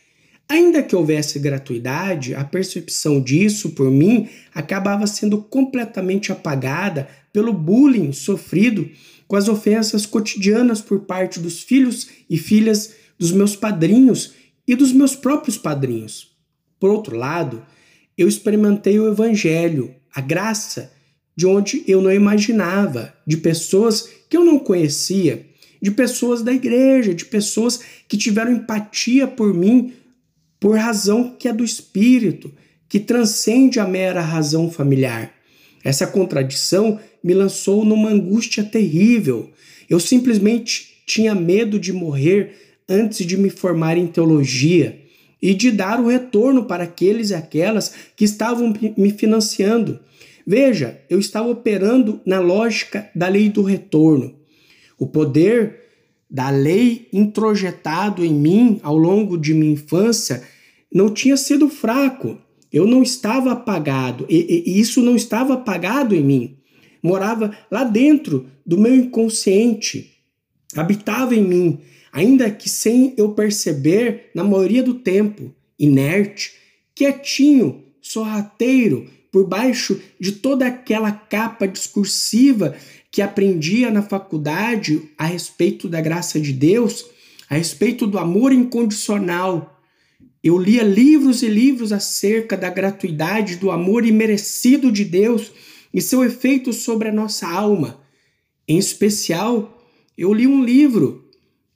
Ainda 0.47 0.83
que 0.83 0.95
houvesse 0.95 1.39
gratuidade, 1.39 2.35
a 2.35 2.43
percepção 2.43 3.21
disso 3.21 3.71
por 3.71 3.89
mim 3.89 4.29
acabava 4.53 5.07
sendo 5.07 5.41
completamente 5.41 6.31
apagada 6.31 7.07
pelo 7.31 7.53
bullying 7.53 8.11
sofrido 8.11 8.89
com 9.27 9.35
as 9.35 9.47
ofensas 9.47 10.05
cotidianas 10.05 10.81
por 10.81 11.01
parte 11.01 11.39
dos 11.39 11.63
filhos 11.63 12.09
e 12.29 12.37
filhas 12.37 12.93
dos 13.17 13.31
meus 13.31 13.55
padrinhos 13.55 14.33
e 14.67 14.75
dos 14.75 14.91
meus 14.91 15.15
próprios 15.15 15.57
padrinhos. 15.57 16.35
Por 16.79 16.91
outro 16.91 17.15
lado, 17.15 17.65
eu 18.17 18.27
experimentei 18.27 18.99
o 18.99 19.09
Evangelho, 19.09 19.95
a 20.13 20.21
graça 20.21 20.91
de 21.35 21.47
onde 21.47 21.83
eu 21.87 22.01
não 22.01 22.11
imaginava, 22.11 23.13
de 23.25 23.37
pessoas 23.37 24.07
que 24.29 24.37
eu 24.37 24.45
não 24.45 24.59
conhecia, 24.59 25.47
de 25.81 25.89
pessoas 25.89 26.43
da 26.43 26.53
igreja, 26.53 27.13
de 27.13 27.25
pessoas 27.25 27.79
que 28.07 28.17
tiveram 28.17 28.51
empatia 28.51 29.27
por 29.27 29.53
mim 29.53 29.93
por 30.63 30.77
razão 30.77 31.35
que 31.37 31.49
é 31.49 31.51
do 31.51 31.61
espírito, 31.61 32.49
que 32.87 32.97
transcende 32.97 33.81
a 33.81 33.85
mera 33.85 34.21
razão 34.21 34.71
familiar. 34.71 35.33
Essa 35.83 36.07
contradição 36.07 37.01
me 37.21 37.33
lançou 37.33 37.83
numa 37.83 38.09
angústia 38.09 38.63
terrível. 38.63 39.51
Eu 39.89 39.99
simplesmente 39.99 41.03
tinha 41.05 41.35
medo 41.35 41.77
de 41.77 41.91
morrer 41.91 42.77
antes 42.87 43.27
de 43.27 43.35
me 43.35 43.49
formar 43.49 43.97
em 43.97 44.07
teologia 44.07 45.01
e 45.41 45.53
de 45.53 45.69
dar 45.69 45.99
o 45.99 46.07
retorno 46.07 46.63
para 46.63 46.85
aqueles 46.85 47.31
e 47.31 47.35
aquelas 47.35 47.93
que 48.15 48.23
estavam 48.23 48.73
me 48.95 49.11
financiando. 49.11 49.99
Veja, 50.47 50.97
eu 51.09 51.19
estava 51.19 51.49
operando 51.49 52.21
na 52.25 52.39
lógica 52.39 53.09
da 53.13 53.27
lei 53.27 53.49
do 53.49 53.63
retorno. 53.63 54.33
O 54.97 55.07
poder 55.07 55.81
da 56.31 56.49
lei 56.49 57.09
introjetado 57.11 58.23
em 58.23 58.33
mim 58.33 58.79
ao 58.81 58.97
longo 58.97 59.37
de 59.37 59.53
minha 59.53 59.73
infância 59.73 60.52
não 60.93 61.09
tinha 61.09 61.35
sido 61.35 61.67
fraco. 61.69 62.37
Eu 62.71 62.87
não 62.87 63.03
estava 63.03 63.51
apagado, 63.51 64.25
e, 64.29 64.63
e 64.65 64.79
isso 64.79 65.01
não 65.01 65.15
estava 65.15 65.53
apagado 65.53 66.15
em 66.15 66.23
mim. 66.23 66.57
Morava 67.01 67.55
lá 67.69 67.83
dentro 67.83 68.47
do 68.65 68.77
meu 68.77 68.95
inconsciente, 68.95 70.11
habitava 70.75 71.35
em 71.35 71.43
mim, 71.43 71.79
ainda 72.11 72.49
que 72.49 72.69
sem 72.69 73.13
eu 73.17 73.33
perceber, 73.33 74.31
na 74.33 74.43
maioria 74.43 74.81
do 74.81 74.93
tempo, 74.95 75.53
inerte, 75.77 76.53
quietinho, 76.95 77.83
sorrateiro, 78.01 79.07
por 79.31 79.47
baixo 79.47 79.99
de 80.19 80.33
toda 80.33 80.67
aquela 80.67 81.11
capa 81.11 81.67
discursiva 81.67 82.75
que 83.11 83.21
aprendia 83.21 83.91
na 83.91 84.03
faculdade 84.03 85.09
a 85.17 85.25
respeito 85.25 85.87
da 85.87 85.99
graça 85.99 86.39
de 86.39 86.53
Deus, 86.53 87.05
a 87.49 87.55
respeito 87.55 88.07
do 88.07 88.17
amor 88.17 88.53
incondicional. 88.53 89.72
Eu 90.43 90.57
lia 90.57 90.83
livros 90.83 91.41
e 91.41 91.47
livros 91.47 91.93
acerca 91.93 92.57
da 92.57 92.69
gratuidade, 92.69 93.55
do 93.55 93.71
amor 93.71 94.05
imerecido 94.05 94.91
de 94.91 95.05
Deus 95.05 95.51
e 95.93 96.01
seu 96.01 96.21
efeito 96.21 96.73
sobre 96.73 97.07
a 97.07 97.13
nossa 97.13 97.47
alma. 97.47 98.03
Em 98.67 98.77
especial, 98.77 99.81
eu 100.17 100.33
li 100.33 100.45
um 100.45 100.61
livro 100.61 101.31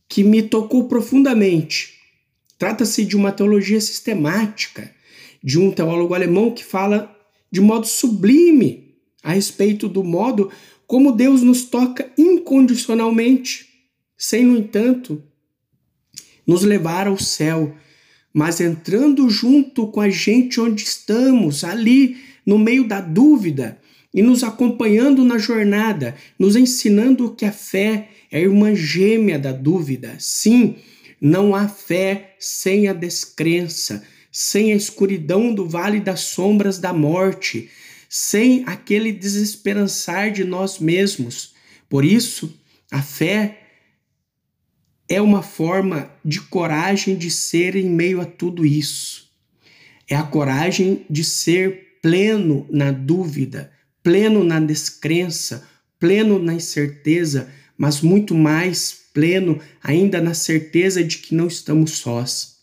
que 0.10 0.22
me 0.22 0.44
tocou 0.44 0.88
profundamente. 0.90 1.94
Trata-se 2.58 3.06
de 3.06 3.16
uma 3.16 3.32
teologia 3.32 3.80
sistemática, 3.80 4.94
de 5.42 5.58
um 5.58 5.72
teólogo 5.72 6.14
alemão 6.14 6.52
que 6.52 6.66
fala 6.66 7.16
de 7.50 7.62
modo 7.62 7.88
sublime 7.88 8.96
a 9.24 9.32
respeito 9.32 9.88
do 9.88 10.04
modo 10.04 10.52
como 10.86 11.12
Deus 11.12 11.42
nos 11.42 11.64
toca 11.66 12.12
incondicionalmente, 12.18 13.68
sem, 14.18 14.44
no 14.44 14.58
entanto, 14.58 15.22
nos 16.46 16.64
levar 16.64 17.08
ao 17.08 17.18
céu, 17.18 17.76
mas 18.38 18.62
entrando 18.62 19.28
junto 19.32 19.88
com 19.88 20.00
a 20.00 20.12
gente 20.12 20.62
onde 20.62 20.84
estamos, 20.84 21.64
ali 21.64 22.18
no 22.46 22.60
meio 22.60 22.88
da 22.88 23.02
dúvida 23.02 23.80
e 24.14 24.22
nos 24.22 24.44
acompanhando 24.44 25.26
na 25.26 25.40
jornada, 25.40 26.16
nos 26.38 26.56
ensinando 26.56 27.34
que 27.34 27.46
a 27.46 27.52
fé 27.52 28.10
é 28.32 28.38
a 28.38 28.42
irmã 28.42 28.76
gêmea 28.76 29.40
da 29.40 29.52
dúvida. 29.52 30.18
Sim, 30.20 30.76
não 31.20 31.56
há 31.56 31.68
fé 31.68 32.36
sem 32.38 32.88
a 32.88 32.94
descrença, 32.94 34.04
sem 34.32 34.72
a 34.72 34.76
escuridão 34.76 35.52
do 35.52 35.68
vale 35.68 36.00
das 36.00 36.20
sombras 36.20 36.78
da 36.78 36.94
morte, 36.94 37.72
sem 38.08 38.62
aquele 38.68 39.12
desesperançar 39.12 40.32
de 40.32 40.44
nós 40.44 40.78
mesmos. 40.78 41.56
Por 41.90 42.06
isso, 42.06 42.56
a 42.92 43.02
fé 43.02 43.67
é 45.10 45.22
uma 45.22 45.42
forma 45.42 46.12
de 46.24 46.42
coragem 46.42 47.16
de 47.16 47.32
ser 47.32 47.76
em 47.76 47.90
meio 47.90 48.20
a 48.20 48.26
tudo 48.26 48.66
isso. 48.66 49.28
É 50.10 50.16
a 50.16 50.24
coragem 50.24 51.06
de 51.10 51.24
ser 51.24 52.00
pleno 52.02 52.66
na 52.70 52.92
dúvida, 52.92 53.72
pleno 54.04 54.44
na 54.44 54.60
descrença, 54.60 55.68
pleno 56.00 56.40
na 56.40 56.54
incerteza, 56.54 57.50
mas 57.78 58.02
muito 58.02 58.36
mais 58.36 58.96
pleno 59.14 59.60
ainda 59.84 60.22
na 60.22 60.34
certeza 60.34 61.04
de 61.04 61.18
que 61.18 61.36
não 61.36 61.48
estamos 61.48 61.92
sós. 61.92 62.58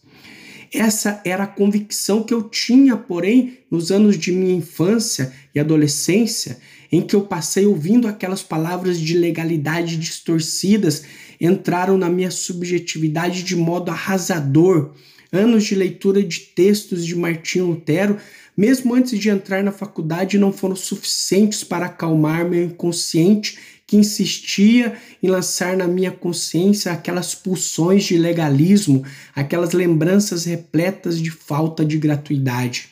Essa 0.72 1.20
era 1.24 1.44
a 1.44 1.48
convicção 1.48 2.22
que 2.22 2.34
eu 2.34 2.42
tinha, 2.42 2.96
porém, 2.96 3.58
nos 3.70 3.92
anos 3.92 4.18
de 4.18 4.32
minha 4.32 4.54
infância 4.54 5.32
e 5.54 5.60
adolescência, 5.60 6.58
em 6.90 7.00
que 7.00 7.14
eu 7.14 7.22
passei 7.22 7.66
ouvindo 7.66 8.08
aquelas 8.08 8.42
palavras 8.42 9.00
de 9.00 9.16
legalidade 9.16 9.96
distorcidas, 9.96 11.04
entraram 11.41 11.97
na 11.97 12.09
minha 12.09 12.31
subjetividade 12.31 13.43
de 13.43 13.57
modo 13.57 13.91
arrasador. 13.91 14.93
Anos 15.33 15.64
de 15.64 15.75
leitura 15.75 16.23
de 16.23 16.41
textos 16.41 17.05
de 17.05 17.17
Martinho 17.17 17.67
Lutero, 17.67 18.19
mesmo 18.57 18.95
antes 18.95 19.19
de 19.19 19.29
entrar 19.29 19.64
na 19.64 19.73
faculdade, 19.73 20.38
não 20.38 20.53
foram 20.53 20.76
suficientes 20.76 21.64
para 21.64 21.87
acalmar 21.87 22.49
meu 22.49 22.62
inconsciente 22.62 23.59
que 23.87 23.97
insistia 23.97 24.97
em 25.23 25.29
lançar 25.29 25.76
na 25.76 25.87
minha 25.87 26.11
consciência 26.11 26.93
aquelas 26.93 27.35
pulsões 27.35 28.05
de 28.05 28.17
legalismo, 28.17 29.05
aquelas 29.35 29.73
lembranças 29.73 30.45
repletas 30.45 31.21
de 31.21 31.31
falta 31.31 31.85
de 31.85 31.99
gratuidade. 31.99 32.88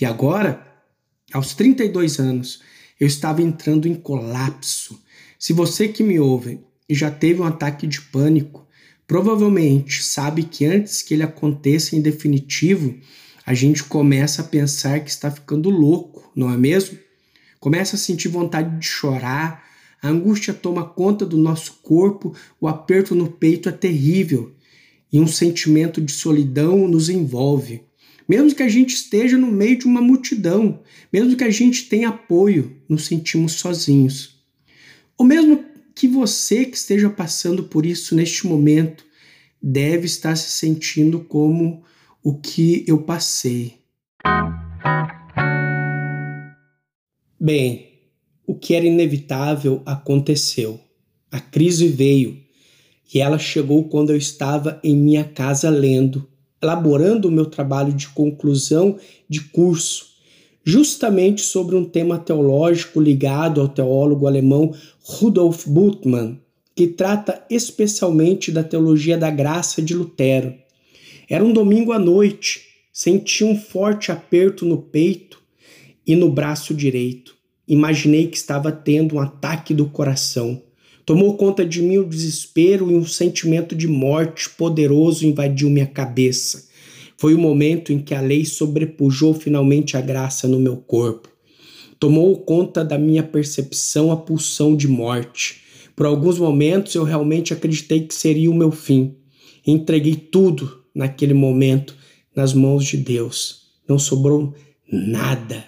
E 0.00 0.04
agora, 0.04 0.66
aos 1.32 1.54
32 1.54 2.18
anos, 2.18 2.62
eu 2.98 3.06
estava 3.06 3.42
entrando 3.42 3.86
em 3.86 3.94
colapso. 3.94 5.00
Se 5.38 5.52
você 5.52 5.88
que 5.88 6.02
me 6.02 6.18
ouve 6.18 6.60
já 6.90 7.10
teve 7.10 7.40
um 7.40 7.44
ataque 7.44 7.86
de 7.86 8.00
pânico, 8.00 8.66
provavelmente 9.06 10.02
sabe 10.02 10.42
que 10.42 10.64
antes 10.64 11.02
que 11.02 11.14
ele 11.14 11.22
aconteça 11.22 11.96
em 11.96 12.02
definitivo, 12.02 12.98
a 13.46 13.54
gente 13.54 13.84
começa 13.84 14.42
a 14.42 14.44
pensar 14.44 15.00
que 15.00 15.10
está 15.10 15.30
ficando 15.30 15.70
louco, 15.70 16.30
não 16.34 16.52
é 16.52 16.56
mesmo? 16.56 16.98
Começa 17.60 17.96
a 17.96 17.98
sentir 17.98 18.28
vontade 18.28 18.78
de 18.78 18.86
chorar, 18.86 19.64
a 20.02 20.08
angústia 20.08 20.52
toma 20.52 20.84
conta 20.84 21.24
do 21.24 21.38
nosso 21.38 21.78
corpo, 21.82 22.34
o 22.60 22.68
aperto 22.68 23.14
no 23.14 23.30
peito 23.30 23.68
é 23.68 23.72
terrível 23.72 24.54
e 25.10 25.18
um 25.18 25.26
sentimento 25.26 26.00
de 26.00 26.12
solidão 26.12 26.86
nos 26.88 27.08
envolve. 27.08 27.82
Mesmo 28.28 28.54
que 28.54 28.62
a 28.62 28.68
gente 28.68 28.94
esteja 28.94 29.38
no 29.38 29.46
meio 29.46 29.78
de 29.78 29.86
uma 29.86 30.00
multidão, 30.00 30.82
mesmo 31.12 31.36
que 31.36 31.44
a 31.44 31.50
gente 31.50 31.88
tenha 31.88 32.08
apoio, 32.08 32.76
nos 32.88 33.06
sentimos 33.06 33.52
sozinhos. 33.52 34.42
Ou 35.16 35.24
mesmo 35.26 35.64
que 36.04 36.08
você 36.08 36.66
que 36.66 36.76
esteja 36.76 37.08
passando 37.08 37.64
por 37.64 37.86
isso 37.86 38.14
neste 38.14 38.46
momento 38.46 39.06
deve 39.62 40.04
estar 40.04 40.36
se 40.36 40.50
sentindo 40.50 41.20
como 41.20 41.82
o 42.22 42.38
que 42.38 42.84
eu 42.86 43.04
passei. 43.04 43.78
Bem, 47.40 48.02
o 48.46 48.54
que 48.54 48.74
era 48.74 48.84
inevitável 48.84 49.80
aconteceu. 49.86 50.78
A 51.30 51.40
crise 51.40 51.88
veio 51.88 52.38
e 53.14 53.18
ela 53.18 53.38
chegou 53.38 53.88
quando 53.88 54.10
eu 54.10 54.16
estava 54.18 54.78
em 54.84 54.94
minha 54.94 55.24
casa 55.24 55.70
lendo, 55.70 56.28
elaborando 56.62 57.28
o 57.28 57.32
meu 57.32 57.46
trabalho 57.46 57.94
de 57.94 58.08
conclusão 58.08 58.98
de 59.26 59.40
curso, 59.40 60.13
justamente 60.64 61.42
sobre 61.42 61.76
um 61.76 61.84
tema 61.84 62.18
teológico 62.18 63.00
ligado 63.00 63.60
ao 63.60 63.68
teólogo 63.68 64.26
alemão 64.26 64.74
Rudolf 65.02 65.66
Bultmann, 65.66 66.40
que 66.74 66.86
trata 66.86 67.44
especialmente 67.50 68.50
da 68.50 68.64
teologia 68.64 69.18
da 69.18 69.30
graça 69.30 69.82
de 69.82 69.94
Lutero. 69.94 70.54
Era 71.28 71.44
um 71.44 71.52
domingo 71.52 71.92
à 71.92 71.98
noite, 71.98 72.62
senti 72.92 73.44
um 73.44 73.56
forte 73.56 74.10
aperto 74.10 74.64
no 74.64 74.78
peito 74.78 75.40
e 76.06 76.16
no 76.16 76.30
braço 76.30 76.74
direito. 76.74 77.34
Imaginei 77.68 78.26
que 78.26 78.36
estava 78.36 78.72
tendo 78.72 79.16
um 79.16 79.20
ataque 79.20 79.72
do 79.72 79.86
coração. 79.86 80.62
Tomou 81.06 81.36
conta 81.36 81.64
de 81.64 81.82
mim 81.82 81.98
o 81.98 82.08
desespero 82.08 82.90
e 82.90 82.94
um 82.94 83.06
sentimento 83.06 83.74
de 83.74 83.86
morte 83.86 84.48
poderoso 84.50 85.26
invadiu 85.26 85.68
minha 85.68 85.86
cabeça. 85.86 86.68
Foi 87.24 87.32
o 87.32 87.38
momento 87.38 87.90
em 87.90 87.98
que 87.98 88.14
a 88.14 88.20
lei 88.20 88.44
sobrepujou 88.44 89.32
finalmente 89.32 89.96
a 89.96 90.00
graça 90.02 90.46
no 90.46 90.60
meu 90.60 90.76
corpo. 90.76 91.28
Tomou 91.98 92.36
conta 92.40 92.84
da 92.84 92.98
minha 92.98 93.22
percepção 93.22 94.12
a 94.12 94.16
pulsão 94.16 94.76
de 94.76 94.86
morte. 94.86 95.62
Por 95.96 96.04
alguns 96.04 96.38
momentos 96.38 96.94
eu 96.94 97.02
realmente 97.02 97.54
acreditei 97.54 98.00
que 98.00 98.14
seria 98.14 98.50
o 98.50 98.54
meu 98.54 98.70
fim. 98.70 99.16
Entreguei 99.66 100.16
tudo 100.16 100.84
naquele 100.94 101.32
momento 101.32 101.96
nas 102.36 102.52
mãos 102.52 102.84
de 102.84 102.98
Deus. 102.98 103.70
Não 103.88 103.98
sobrou 103.98 104.52
nada 104.86 105.64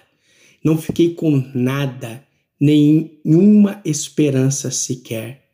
não 0.67 0.77
fiquei 0.77 1.13
com 1.13 1.49
nada, 1.55 2.21
nenhuma 2.59 3.81
esperança 3.85 4.69
sequer. 4.69 5.46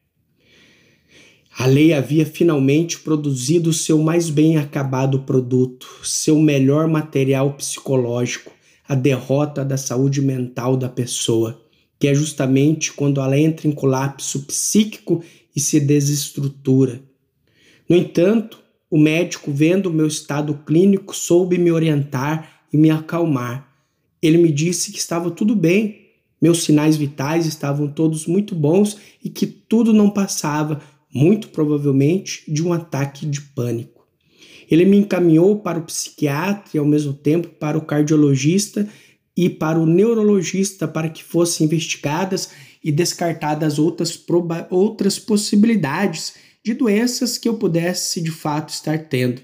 A 1.57 1.65
lei 1.65 1.93
havia 1.93 2.25
finalmente 2.25 2.99
produzido 2.99 3.71
seu 3.71 3.99
mais 3.99 4.29
bem 4.29 4.57
acabado 4.57 5.19
produto, 5.19 5.87
seu 6.03 6.39
melhor 6.39 6.87
material 6.87 7.53
psicológico, 7.53 8.51
a 8.87 8.95
derrota 8.95 9.63
da 9.63 9.77
saúde 9.77 10.21
mental 10.21 10.75
da 10.75 10.89
pessoa, 10.89 11.61
que 11.99 12.07
é 12.07 12.13
justamente 12.13 12.91
quando 12.91 13.21
ela 13.21 13.37
entra 13.37 13.67
em 13.67 13.71
colapso 13.71 14.43
psíquico 14.43 15.23
e 15.55 15.59
se 15.59 15.79
desestrutura. 15.79 17.01
No 17.87 17.95
entanto, 17.95 18.59
o 18.89 18.97
médico, 18.97 19.51
vendo 19.51 19.87
o 19.87 19.93
meu 19.93 20.07
estado 20.07 20.53
clínico, 20.65 21.15
soube 21.15 21.57
me 21.57 21.71
orientar 21.71 22.61
e 22.71 22.77
me 22.77 22.89
acalmar 22.89 23.73
ele 24.23 24.37
me 24.37 24.53
disse 24.53 24.93
que 24.93 24.99
estava 24.99 25.29
tudo 25.29 25.53
bem, 25.53 25.99
meus 26.41 26.63
sinais 26.63 26.95
vitais 26.95 27.45
estavam 27.45 27.89
todos 27.89 28.25
muito 28.25 28.55
bons 28.55 28.97
e 29.21 29.29
que 29.29 29.45
tudo 29.45 29.91
não 29.91 30.09
passava, 30.09 30.81
muito 31.13 31.49
provavelmente, 31.49 32.43
de 32.47 32.63
um 32.63 32.73
ataque 32.73 33.25
de 33.25 33.41
pânico. 33.41 34.07
Ele 34.69 34.85
me 34.85 34.97
encaminhou 34.97 35.59
para 35.59 35.77
o 35.77 35.83
psiquiatra 35.83 36.71
e, 36.73 36.77
ao 36.77 36.85
mesmo 36.85 37.13
tempo, 37.13 37.49
para 37.49 37.77
o 37.77 37.85
cardiologista 37.85 38.89
e 39.35 39.49
para 39.49 39.79
o 39.79 39.85
neurologista 39.85 40.87
para 40.87 41.09
que 41.09 41.23
fossem 41.23 41.65
investigadas 41.65 42.49
e 42.83 42.91
descartadas 42.91 43.79
outras, 43.79 44.23
outras 44.69 45.19
possibilidades 45.19 46.33
de 46.63 46.73
doenças 46.73 47.37
que 47.37 47.47
eu 47.47 47.55
pudesse 47.55 48.21
de 48.21 48.31
fato 48.31 48.69
estar 48.69 48.97
tendo. 48.97 49.41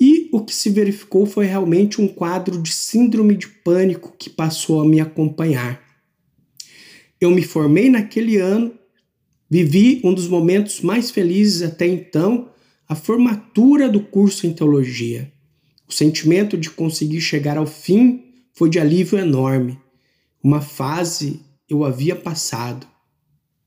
E 0.00 0.28
o 0.32 0.44
que 0.44 0.54
se 0.54 0.68
verificou 0.68 1.26
foi 1.26 1.46
realmente 1.46 2.00
um 2.00 2.08
quadro 2.08 2.60
de 2.60 2.72
síndrome 2.72 3.36
de 3.36 3.46
pânico 3.46 4.14
que 4.18 4.28
passou 4.28 4.80
a 4.80 4.84
me 4.84 5.00
acompanhar. 5.00 5.80
Eu 7.20 7.30
me 7.30 7.42
formei 7.42 7.88
naquele 7.88 8.36
ano, 8.36 8.74
vivi 9.52 10.00
um 10.02 10.14
dos 10.14 10.28
momentos 10.28 10.80
mais 10.80 11.10
felizes 11.10 11.60
até 11.60 11.86
então, 11.86 12.48
a 12.88 12.94
formatura 12.94 13.86
do 13.86 14.00
curso 14.00 14.46
em 14.46 14.52
teologia. 14.54 15.30
O 15.86 15.92
sentimento 15.92 16.56
de 16.56 16.70
conseguir 16.70 17.20
chegar 17.20 17.58
ao 17.58 17.66
fim 17.66 18.32
foi 18.54 18.70
de 18.70 18.80
alívio 18.80 19.18
enorme. 19.18 19.78
Uma 20.42 20.62
fase 20.62 21.42
eu 21.68 21.84
havia 21.84 22.16
passado. 22.16 22.86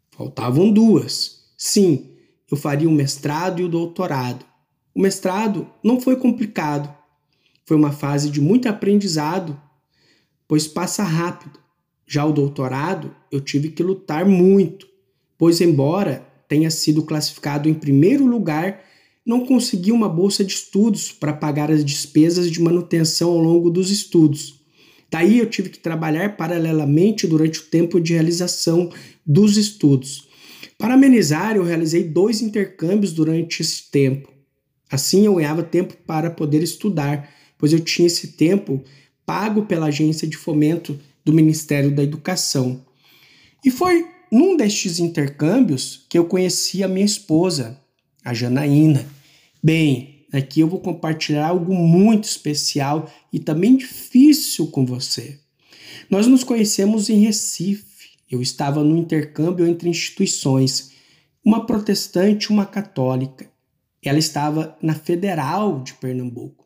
Faltavam 0.09 0.71
duas. 0.71 1.43
Sim, 1.55 2.09
eu 2.49 2.57
faria 2.57 2.89
o 2.89 2.91
mestrado 2.91 3.61
e 3.61 3.63
o 3.63 3.69
doutorado. 3.69 4.43
O 4.91 4.99
mestrado 4.99 5.69
não 5.83 6.01
foi 6.01 6.15
complicado. 6.15 6.91
Foi 7.63 7.77
uma 7.77 7.91
fase 7.91 8.31
de 8.31 8.41
muito 8.41 8.67
aprendizado, 8.67 9.55
pois 10.47 10.67
passa 10.67 11.03
rápido. 11.03 11.59
Já 12.07 12.25
o 12.25 12.33
doutorado, 12.33 13.15
eu 13.31 13.39
tive 13.39 13.69
que 13.69 13.83
lutar 13.83 14.25
muito, 14.25 14.94
pois, 15.37 15.61
embora 15.61 16.25
tenha 16.47 16.69
sido 16.69 17.03
classificado 17.03 17.67
em 17.67 17.73
primeiro 17.73 18.25
lugar, 18.25 18.81
não 19.25 19.45
consegui 19.45 19.91
uma 19.91 20.07
bolsa 20.07 20.43
de 20.43 20.53
estudos 20.53 21.11
para 21.11 21.33
pagar 21.33 21.71
as 21.71 21.83
despesas 21.83 22.51
de 22.51 22.61
manutenção 22.61 23.31
ao 23.31 23.39
longo 23.39 23.69
dos 23.69 23.89
estudos. 23.89 24.61
Daí 25.09 25.39
eu 25.39 25.49
tive 25.49 25.69
que 25.69 25.79
trabalhar 25.79 26.35
paralelamente 26.37 27.25
durante 27.25 27.59
o 27.59 27.63
tempo 27.63 27.99
de 27.99 28.13
realização 28.13 28.91
dos 29.25 29.57
estudos. 29.57 30.27
Para 30.77 30.93
amenizar, 30.93 31.55
eu 31.55 31.63
realizei 31.63 32.03
dois 32.03 32.41
intercâmbios 32.41 33.13
durante 33.13 33.61
esse 33.61 33.89
tempo. 33.89 34.31
Assim 34.91 35.25
eu 35.25 35.35
ganhava 35.35 35.63
tempo 35.63 35.95
para 36.05 36.29
poder 36.29 36.61
estudar, 36.61 37.29
pois 37.57 37.73
eu 37.73 37.79
tinha 37.79 38.07
esse 38.07 38.33
tempo 38.33 38.83
pago 39.25 39.65
pela 39.65 39.87
agência 39.87 40.27
de 40.27 40.37
fomento 40.37 40.99
do 41.23 41.33
Ministério 41.33 41.89
da 41.89 42.03
Educação. 42.03 42.85
E 43.63 43.71
foi 43.71 44.05
num 44.31 44.57
destes 44.57 44.99
intercâmbios 44.99 46.05
que 46.09 46.17
eu 46.17 46.25
conheci 46.25 46.83
a 46.83 46.87
minha 46.87 47.05
esposa, 47.05 47.79
a 48.23 48.33
Janaína. 48.33 49.05
Bem, 49.63 50.25
aqui 50.31 50.59
eu 50.59 50.67
vou 50.67 50.79
compartilhar 50.79 51.47
algo 51.47 51.73
muito 51.73 52.25
especial 52.25 53.11
e 53.31 53.39
também 53.39 53.77
difícil 53.77 54.67
com 54.67 54.85
você. 54.85 55.39
Nós 56.09 56.27
nos 56.27 56.43
conhecemos 56.43 57.09
em 57.09 57.19
Recife. 57.19 57.85
Eu 58.29 58.41
estava 58.41 58.83
no 58.83 58.97
intercâmbio 58.97 59.67
entre 59.67 59.89
instituições, 59.89 60.91
uma 61.43 61.65
protestante 61.65 62.45
e 62.45 62.49
uma 62.49 62.65
católica. 62.65 63.49
Ela 64.03 64.19
estava 64.19 64.77
na 64.81 64.93
Federal 64.93 65.81
de 65.81 65.93
Pernambuco. 65.93 66.65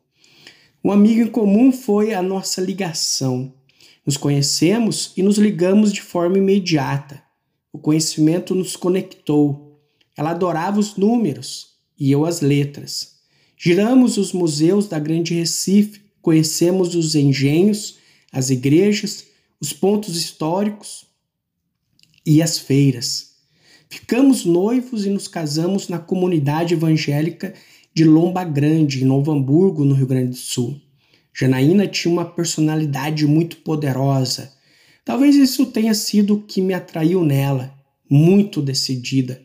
Um 0.82 0.90
amigo 0.90 1.20
em 1.20 1.30
comum 1.30 1.70
foi 1.72 2.14
a 2.14 2.22
nossa 2.22 2.60
ligação. 2.60 3.54
Nos 4.04 4.16
conhecemos 4.16 5.12
e 5.16 5.22
nos 5.22 5.36
ligamos 5.36 5.92
de 5.92 6.00
forma 6.00 6.38
imediata. 6.38 7.22
O 7.72 7.78
conhecimento 7.78 8.54
nos 8.54 8.76
conectou. 8.76 9.80
Ela 10.16 10.30
adorava 10.30 10.78
os 10.78 10.96
números 10.96 11.68
e 11.98 12.10
eu 12.10 12.24
as 12.24 12.40
letras. 12.40 13.16
Giramos 13.56 14.16
os 14.16 14.32
museus 14.32 14.88
da 14.88 14.98
Grande 14.98 15.34
Recife, 15.34 16.00
conhecemos 16.22 16.94
os 16.94 17.14
engenhos, 17.14 17.98
as 18.32 18.50
igrejas, 18.50 19.26
os 19.60 19.72
pontos 19.72 20.16
históricos 20.16 21.04
e 22.24 22.42
as 22.42 22.58
feiras. 22.58 23.30
Ficamos 23.88 24.44
noivos 24.44 25.04
e 25.04 25.10
nos 25.10 25.28
casamos 25.28 25.88
na 25.88 25.98
comunidade 25.98 26.74
evangélica 26.74 27.52
de 27.92 28.04
Lomba 28.04 28.44
Grande, 28.44 29.02
em 29.02 29.06
Novo 29.06 29.32
Hamburgo, 29.32 29.84
no 29.84 29.94
Rio 29.94 30.06
Grande 30.06 30.30
do 30.30 30.36
Sul. 30.36 30.80
Janaína 31.34 31.86
tinha 31.86 32.12
uma 32.12 32.24
personalidade 32.24 33.26
muito 33.26 33.58
poderosa. 33.58 34.52
Talvez 35.10 35.34
isso 35.34 35.66
tenha 35.66 35.92
sido 35.92 36.34
o 36.34 36.40
que 36.40 36.62
me 36.62 36.72
atraiu 36.72 37.24
nela, 37.24 37.74
muito 38.08 38.62
decidida. 38.62 39.42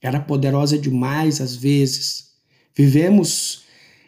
Era 0.00 0.20
poderosa 0.20 0.78
demais 0.78 1.40
às 1.40 1.56
vezes. 1.56 2.28
Vivemos 2.76 3.62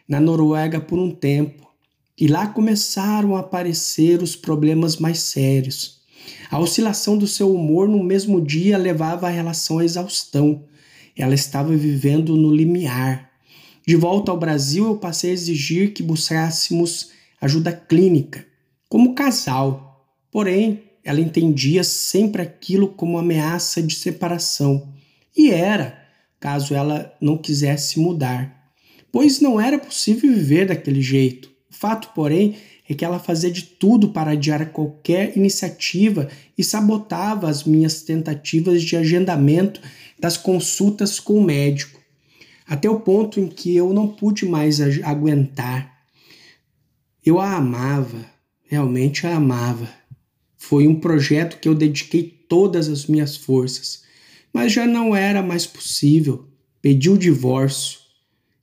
na 0.07 0.21
Noruega 0.21 0.79
por 0.79 0.97
um 0.97 1.11
tempo 1.11 1.69
e 2.17 2.25
lá 2.25 2.47
começaram 2.47 3.35
a 3.35 3.41
aparecer 3.41 4.23
os 4.23 4.33
problemas 4.37 4.95
mais 4.95 5.19
sérios. 5.19 5.99
A 6.49 6.57
oscilação 6.57 7.17
do 7.17 7.27
seu 7.27 7.53
humor 7.53 7.89
no 7.89 8.01
mesmo 8.01 8.39
dia 8.39 8.77
levava 8.77 9.27
a 9.27 9.29
relação 9.29 9.79
à 9.79 9.83
exaustão. 9.83 10.63
Ela 11.17 11.35
estava 11.35 11.75
vivendo 11.75 12.37
no 12.37 12.49
limiar. 12.49 13.29
De 13.85 13.97
volta 13.97 14.31
ao 14.31 14.39
Brasil, 14.39 14.85
eu 14.85 14.95
passei 14.95 15.31
a 15.31 15.33
exigir 15.33 15.91
que 15.91 16.01
buscássemos 16.01 17.09
ajuda 17.41 17.73
clínica, 17.73 18.45
como 18.87 19.13
casal. 19.13 20.07
Porém, 20.31 20.92
ela 21.03 21.19
entendia 21.19 21.83
sempre 21.83 22.41
aquilo 22.41 22.87
como 22.87 23.17
ameaça 23.17 23.81
de 23.81 23.95
separação. 23.95 24.93
E 25.35 25.49
era, 25.51 26.01
caso 26.39 26.73
ela 26.73 27.13
não 27.19 27.37
quisesse 27.37 27.99
mudar. 27.99 28.71
Pois 29.11 29.39
não 29.39 29.59
era 29.59 29.77
possível 29.77 30.33
viver 30.33 30.67
daquele 30.67 31.01
jeito. 31.01 31.51
O 31.69 31.75
fato, 31.75 32.09
porém, 32.15 32.55
é 32.87 32.93
que 32.93 33.03
ela 33.05 33.19
fazia 33.19 33.51
de 33.51 33.63
tudo 33.63 34.09
para 34.09 34.31
adiar 34.31 34.71
qualquer 34.71 35.37
iniciativa 35.37 36.29
e 36.57 36.63
sabotava 36.63 37.49
as 37.49 37.63
minhas 37.63 38.01
tentativas 38.01 38.83
de 38.83 38.95
agendamento 38.95 39.81
das 40.19 40.37
consultas 40.37 41.19
com 41.19 41.33
o 41.33 41.43
médico, 41.43 41.99
até 42.67 42.89
o 42.89 42.99
ponto 42.99 43.39
em 43.39 43.47
que 43.47 43.75
eu 43.75 43.93
não 43.93 44.07
pude 44.07 44.45
mais 44.45 44.79
aguentar. 45.03 45.91
Eu 47.25 47.39
a 47.39 47.55
amava, 47.55 48.25
realmente 48.63 49.25
a 49.25 49.35
amava. 49.35 49.87
Foi 50.65 50.87
um 50.87 50.95
projeto 50.95 51.59
que 51.59 51.67
eu 51.67 51.75
dediquei 51.75 52.23
todas 52.23 52.87
as 52.87 53.05
minhas 53.05 53.35
forças, 53.35 54.03
mas 54.53 54.71
já 54.71 54.87
não 54.87 55.13
era 55.13 55.43
mais 55.43 55.67
possível. 55.67 56.47
Pedi 56.81 57.09
o 57.09 57.17
divórcio. 57.17 57.99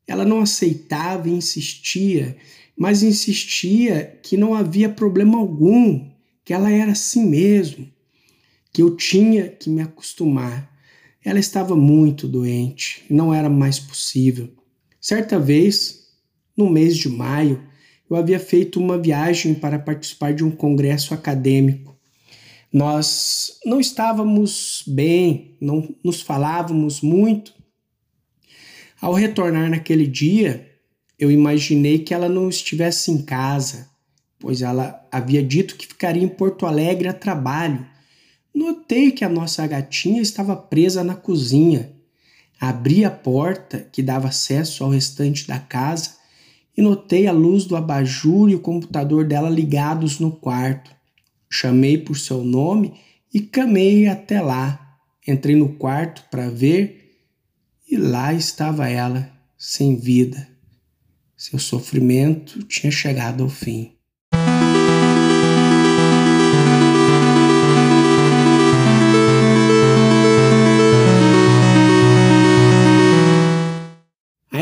Ela 0.06 0.24
não 0.24 0.40
aceitava 0.40 1.28
e 1.28 1.32
insistia, 1.32 2.38
mas 2.74 3.02
insistia 3.02 4.18
que 4.22 4.34
não 4.34 4.54
havia 4.54 4.88
problema 4.88 5.36
algum, 5.36 6.10
que 6.42 6.54
ela 6.54 6.70
era 6.70 6.92
assim 6.92 7.28
mesmo, 7.28 7.86
que 8.72 8.80
eu 8.80 8.96
tinha 8.96 9.50
que 9.50 9.68
me 9.68 9.82
acostumar. 9.82 10.74
Ela 11.22 11.38
estava 11.38 11.76
muito 11.76 12.26
doente, 12.26 13.04
não 13.10 13.32
era 13.32 13.50
mais 13.50 13.78
possível. 13.78 14.48
Certa 14.98 15.38
vez, 15.38 16.06
no 16.56 16.70
mês 16.70 16.96
de 16.96 17.10
maio, 17.10 17.62
eu 18.10 18.16
havia 18.16 18.40
feito 18.40 18.80
uma 18.80 18.98
viagem 18.98 19.54
para 19.54 19.78
participar 19.78 20.34
de 20.34 20.42
um 20.42 20.50
congresso 20.50 21.14
acadêmico. 21.14 21.96
Nós 22.72 23.58
não 23.64 23.78
estávamos 23.78 24.82
bem, 24.86 25.56
não 25.60 25.94
nos 26.04 26.20
falávamos 26.20 27.00
muito. 27.00 27.54
Ao 29.00 29.12
retornar 29.12 29.70
naquele 29.70 30.08
dia, 30.08 30.68
eu 31.18 31.30
imaginei 31.30 32.00
que 32.00 32.12
ela 32.12 32.28
não 32.28 32.48
estivesse 32.48 33.12
em 33.12 33.22
casa, 33.22 33.88
pois 34.40 34.60
ela 34.60 35.06
havia 35.10 35.42
dito 35.42 35.76
que 35.76 35.86
ficaria 35.86 36.22
em 36.22 36.28
Porto 36.28 36.66
Alegre 36.66 37.08
a 37.08 37.12
trabalho. 37.12 37.86
Notei 38.52 39.12
que 39.12 39.24
a 39.24 39.28
nossa 39.28 39.64
gatinha 39.66 40.20
estava 40.20 40.56
presa 40.56 41.04
na 41.04 41.14
cozinha. 41.14 41.92
Abri 42.60 43.04
a 43.04 43.10
porta 43.10 43.88
que 43.92 44.02
dava 44.02 44.28
acesso 44.28 44.82
ao 44.82 44.90
restante 44.90 45.46
da 45.46 45.58
casa 45.58 46.19
e 46.80 46.82
notei 46.82 47.26
a 47.26 47.32
luz 47.32 47.66
do 47.66 47.76
abajur 47.76 48.48
e 48.48 48.54
o 48.54 48.60
computador 48.60 49.26
dela 49.26 49.50
ligados 49.50 50.18
no 50.18 50.32
quarto. 50.32 50.90
Chamei 51.50 51.98
por 51.98 52.16
seu 52.16 52.42
nome 52.42 52.94
e 53.32 53.38
camei 53.38 54.08
até 54.08 54.40
lá. 54.40 54.98
Entrei 55.28 55.54
no 55.54 55.74
quarto 55.74 56.24
para 56.30 56.48
ver 56.48 57.18
e 57.86 57.98
lá 57.98 58.32
estava 58.32 58.88
ela, 58.88 59.30
sem 59.58 59.94
vida. 59.94 60.48
Seu 61.36 61.58
sofrimento 61.58 62.62
tinha 62.62 62.90
chegado 62.90 63.42
ao 63.42 63.50
fim. 63.50 63.99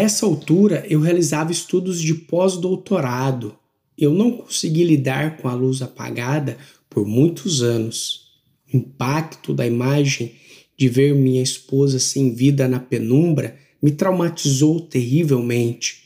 Essa 0.08 0.24
altura 0.24 0.86
eu 0.88 1.00
realizava 1.00 1.52
estudos 1.52 2.00
de 2.00 2.14
pós-doutorado. 2.14 3.54
Eu 3.96 4.10
não 4.10 4.30
consegui 4.30 4.82
lidar 4.82 5.36
com 5.36 5.48
a 5.48 5.52
luz 5.52 5.82
apagada 5.82 6.56
por 6.88 7.06
muitos 7.06 7.62
anos. 7.62 8.30
O 8.72 8.76
impacto 8.78 9.52
da 9.52 9.66
imagem 9.66 10.32
de 10.78 10.88
ver 10.88 11.14
minha 11.14 11.42
esposa 11.42 11.98
sem 11.98 12.34
vida 12.34 12.66
na 12.66 12.80
penumbra 12.80 13.58
me 13.82 13.90
traumatizou 13.90 14.80
terrivelmente. 14.80 16.04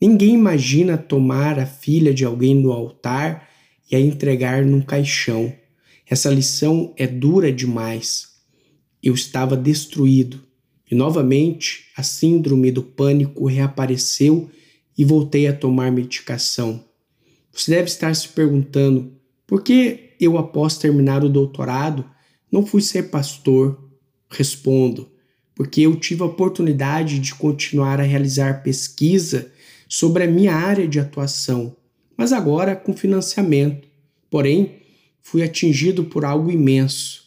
Ninguém 0.00 0.32
imagina 0.32 0.96
tomar 0.96 1.58
a 1.58 1.66
filha 1.66 2.14
de 2.14 2.24
alguém 2.24 2.54
no 2.54 2.72
altar 2.72 3.50
e 3.90 3.94
a 3.94 4.00
entregar 4.00 4.64
num 4.64 4.80
caixão. 4.80 5.52
Essa 6.08 6.30
lição 6.30 6.94
é 6.96 7.06
dura 7.06 7.52
demais. 7.52 8.28
Eu 9.02 9.12
estava 9.12 9.58
destruído 9.58 10.40
e 10.92 10.94
novamente 10.94 11.86
a 11.96 12.02
síndrome 12.02 12.70
do 12.70 12.82
pânico 12.82 13.46
reapareceu 13.46 14.50
e 14.96 15.06
voltei 15.06 15.46
a 15.46 15.56
tomar 15.56 15.90
medicação. 15.90 16.84
Você 17.50 17.70
deve 17.70 17.86
estar 17.88 18.14
se 18.14 18.28
perguntando 18.28 19.10
por 19.46 19.62
que 19.62 20.10
eu, 20.20 20.36
após 20.36 20.76
terminar 20.76 21.24
o 21.24 21.30
doutorado, 21.30 22.04
não 22.50 22.66
fui 22.66 22.82
ser 22.82 23.04
pastor? 23.04 23.82
Respondo, 24.28 25.10
porque 25.54 25.80
eu 25.80 25.96
tive 25.96 26.24
a 26.24 26.26
oportunidade 26.26 27.18
de 27.20 27.34
continuar 27.36 27.98
a 27.98 28.04
realizar 28.04 28.62
pesquisa 28.62 29.50
sobre 29.88 30.24
a 30.24 30.26
minha 30.26 30.54
área 30.54 30.86
de 30.86 31.00
atuação, 31.00 31.74
mas 32.14 32.34
agora 32.34 32.76
com 32.76 32.94
financiamento. 32.94 33.88
Porém, 34.30 34.82
fui 35.22 35.42
atingido 35.42 36.04
por 36.04 36.22
algo 36.22 36.50
imenso. 36.50 37.24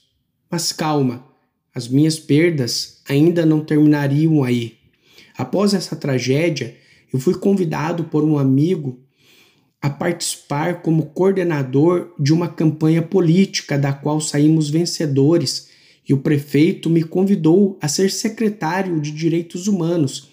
Mas 0.51 0.71
calma, 0.71 1.25
as 1.75 1.89
minhas 1.89 2.17
perdas 2.17 3.01
ainda 3.07 3.45
não 3.45 3.59
terminariam 3.59 4.43
aí. 4.43 4.77
Após 5.37 5.73
essa 5.73 5.93
tragédia, 5.93 6.77
eu 7.13 7.19
fui 7.19 7.33
convidado 7.33 8.05
por 8.05 8.23
um 8.23 8.39
amigo 8.39 9.01
a 9.81 9.89
participar 9.89 10.81
como 10.81 11.07
coordenador 11.07 12.13
de 12.17 12.33
uma 12.33 12.47
campanha 12.47 13.01
política 13.01 13.77
da 13.77 13.91
qual 13.91 14.21
saímos 14.21 14.69
vencedores 14.69 15.69
e 16.07 16.13
o 16.13 16.19
prefeito 16.19 16.89
me 16.89 17.03
convidou 17.03 17.77
a 17.81 17.87
ser 17.87 18.09
secretário 18.09 18.99
de 19.01 19.11
Direitos 19.11 19.67
Humanos, 19.67 20.29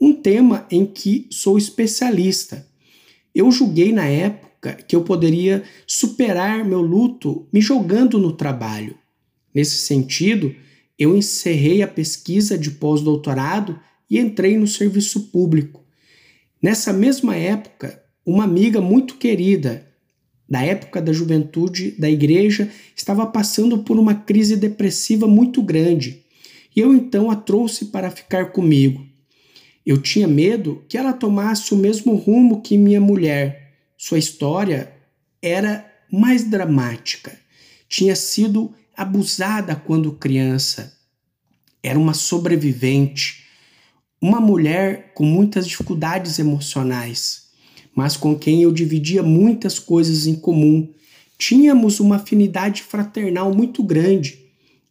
um 0.00 0.14
tema 0.14 0.66
em 0.70 0.86
que 0.86 1.26
sou 1.30 1.58
especialista. 1.58 2.66
Eu 3.34 3.50
julguei 3.50 3.92
na 3.92 4.06
época 4.06 4.72
que 4.72 4.96
eu 4.96 5.02
poderia 5.02 5.62
superar 5.86 6.64
meu 6.64 6.80
luto 6.80 7.46
me 7.52 7.60
jogando 7.60 8.18
no 8.18 8.32
trabalho. 8.32 8.96
Nesse 9.54 9.76
sentido, 9.76 10.54
eu 10.98 11.16
encerrei 11.16 11.82
a 11.82 11.88
pesquisa 11.88 12.56
de 12.56 12.70
pós-doutorado 12.70 13.78
e 14.08 14.18
entrei 14.18 14.56
no 14.56 14.66
serviço 14.66 15.28
público. 15.28 15.84
Nessa 16.62 16.92
mesma 16.92 17.36
época, 17.36 18.02
uma 18.24 18.44
amiga 18.44 18.80
muito 18.80 19.16
querida, 19.16 19.86
da 20.48 20.62
época 20.62 21.02
da 21.02 21.12
juventude 21.12 21.90
da 21.92 22.08
igreja, 22.08 22.70
estava 22.94 23.26
passando 23.26 23.78
por 23.78 23.98
uma 23.98 24.14
crise 24.14 24.56
depressiva 24.56 25.26
muito 25.26 25.60
grande 25.60 26.24
e 26.76 26.80
eu 26.80 26.94
então 26.94 27.30
a 27.30 27.36
trouxe 27.36 27.86
para 27.86 28.10
ficar 28.10 28.52
comigo. 28.52 29.04
Eu 29.84 29.96
tinha 29.96 30.28
medo 30.28 30.84
que 30.88 30.98
ela 30.98 31.12
tomasse 31.12 31.72
o 31.72 31.76
mesmo 31.76 32.14
rumo 32.14 32.60
que 32.60 32.76
minha 32.76 33.00
mulher. 33.00 33.72
Sua 33.96 34.18
história 34.18 34.92
era 35.40 35.90
mais 36.12 36.44
dramática. 36.44 37.38
Tinha 37.88 38.14
sido 38.14 38.74
abusada 38.96 39.76
quando 39.76 40.12
criança. 40.12 40.96
Era 41.82 41.98
uma 41.98 42.14
sobrevivente, 42.14 43.44
uma 44.20 44.40
mulher 44.40 45.12
com 45.14 45.24
muitas 45.24 45.66
dificuldades 45.66 46.38
emocionais 46.38 47.46
mas 47.96 48.14
com 48.14 48.38
quem 48.38 48.62
eu 48.62 48.70
dividia 48.70 49.22
muitas 49.22 49.78
coisas 49.78 50.26
em 50.26 50.34
comum. 50.34 50.92
Tínhamos 51.38 51.98
uma 51.98 52.16
afinidade 52.16 52.82
fraternal 52.82 53.54
muito 53.54 53.82
grande. 53.82 54.38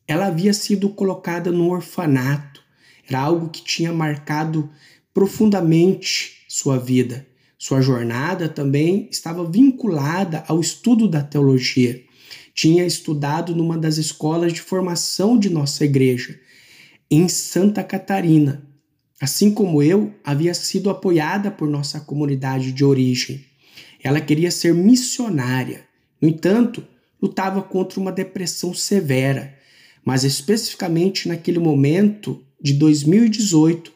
Ela 0.08 0.26
havia 0.26 0.54
sido 0.54 0.90
colocada 0.90 1.52
no 1.52 1.70
orfanato. 1.70 2.64
Era 3.08 3.20
algo 3.20 3.50
que 3.50 3.64
tinha 3.64 3.94
marcado 3.94 4.68
profundamente 5.14 6.44
sua 6.50 6.80
vida. 6.80 7.28
Sua 7.60 7.80
jornada 7.80 8.50
também 8.50 9.08
estava 9.12 9.48
vinculada 9.48 10.44
ao 10.48 10.60
estudo 10.60 11.08
da 11.08 11.22
teologia. 11.22 12.04
Tinha 12.56 12.86
estudado 12.86 13.54
numa 13.54 13.78
das 13.78 13.98
escolas 13.98 14.54
de 14.54 14.62
formação 14.62 15.38
de 15.38 15.50
nossa 15.50 15.84
igreja, 15.84 16.40
em 17.12 17.28
Santa 17.28 17.84
Catarina. 17.84 18.66
Assim 19.20 19.54
como 19.54 19.84
eu, 19.84 20.14
havia 20.24 20.54
sido 20.54 20.90
apoiada 20.90 21.52
por 21.52 21.68
nossa 21.68 22.00
comunidade 22.00 22.72
de 22.72 22.86
origem. 22.86 23.44
Ela 24.02 24.22
queria 24.22 24.50
ser 24.50 24.74
missionária. 24.74 25.86
No 26.22 26.30
entanto, 26.30 26.82
lutava 27.22 27.62
contra 27.62 28.00
uma 28.00 28.12
depressão 28.12 28.74
severa, 28.74 29.54
mas 30.06 30.24
especificamente 30.24 31.28
naquele 31.28 31.60
momento 31.60 32.42
de 32.62 32.74
2018, 32.74 33.92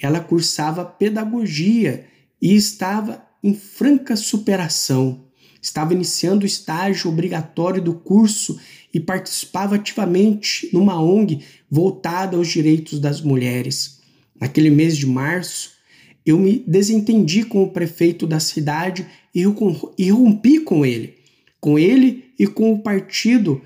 ela 0.00 0.18
cursava 0.18 0.84
pedagogia 0.84 2.06
e 2.42 2.56
estava 2.56 3.24
em 3.42 3.54
franca 3.54 4.16
superação. 4.16 5.29
Estava 5.60 5.92
iniciando 5.92 6.44
o 6.44 6.46
estágio 6.46 7.10
obrigatório 7.10 7.82
do 7.82 7.94
curso 7.94 8.58
e 8.92 8.98
participava 8.98 9.76
ativamente 9.76 10.68
numa 10.72 11.00
ONG 11.00 11.44
voltada 11.70 12.36
aos 12.36 12.48
direitos 12.48 12.98
das 12.98 13.20
mulheres 13.20 14.00
naquele 14.40 14.70
mês 14.70 14.96
de 14.96 15.06
março, 15.06 15.72
eu 16.24 16.38
me 16.38 16.64
desentendi 16.66 17.44
com 17.44 17.62
o 17.62 17.70
prefeito 17.70 18.26
da 18.26 18.40
cidade 18.40 19.06
e, 19.34 19.44
rompi 19.44 20.60
com 20.60 20.84
ele, 20.84 21.14
com 21.60 21.78
ele 21.78 22.24
e 22.38 22.46
com 22.46 22.72
o 22.72 22.78
partido 22.80 23.60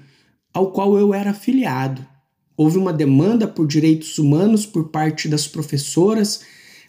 ao 0.52 0.72
qual 0.72 0.98
eu 0.98 1.14
era 1.14 1.30
afiliado. 1.30 2.04
Houve 2.56 2.78
uma 2.78 2.92
demanda 2.92 3.46
por 3.46 3.66
direitos 3.66 4.18
humanos 4.18 4.66
por 4.66 4.88
parte 4.88 5.28
das 5.28 5.46
professoras 5.46 6.42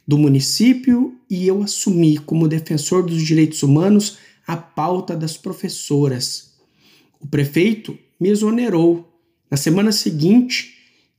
do 0.07 0.17
município 0.17 1.15
e 1.29 1.47
eu 1.47 1.63
assumi, 1.63 2.17
como 2.17 2.47
defensor 2.47 3.03
dos 3.03 3.21
direitos 3.21 3.63
humanos, 3.63 4.17
a 4.47 4.55
pauta 4.55 5.15
das 5.15 5.37
professoras. 5.37 6.55
O 7.19 7.27
prefeito 7.27 7.97
me 8.19 8.29
exonerou. 8.29 9.11
Na 9.49 9.57
semana 9.57 9.91
seguinte, 9.91 10.75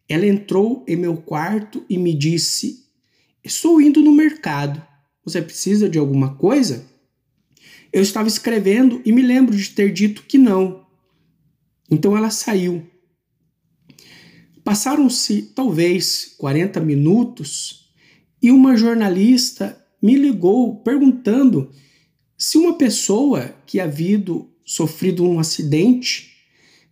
ela 0.08 0.26
entrou 0.26 0.84
em 0.86 0.96
meu 0.96 1.16
quarto 1.16 1.84
e 1.88 1.98
me 1.98 2.14
disse: 2.14 2.84
Estou 3.42 3.80
indo 3.80 4.00
no 4.00 4.12
mercado. 4.12 4.82
Você 5.24 5.42
precisa 5.42 5.88
de 5.88 5.98
alguma 5.98 6.34
coisa? 6.36 6.86
Eu 7.92 8.02
estava 8.02 8.28
escrevendo 8.28 9.00
e 9.04 9.12
me 9.12 9.22
lembro 9.22 9.56
de 9.56 9.70
ter 9.70 9.92
dito 9.92 10.22
que 10.22 10.38
não. 10.38 10.86
Então 11.90 12.16
ela 12.16 12.30
saiu. 12.30 12.86
Passaram-se 14.62 15.42
talvez 15.54 16.34
40 16.38 16.80
minutos 16.80 17.92
e 18.42 18.50
uma 18.50 18.76
jornalista 18.76 19.80
me 20.02 20.16
ligou 20.16 20.82
perguntando 20.82 21.70
se 22.38 22.58
uma 22.58 22.76
pessoa 22.76 23.54
que 23.66 23.80
havia 23.80 24.22
sofrido 24.64 25.24
um 25.24 25.38
acidente 25.38 26.32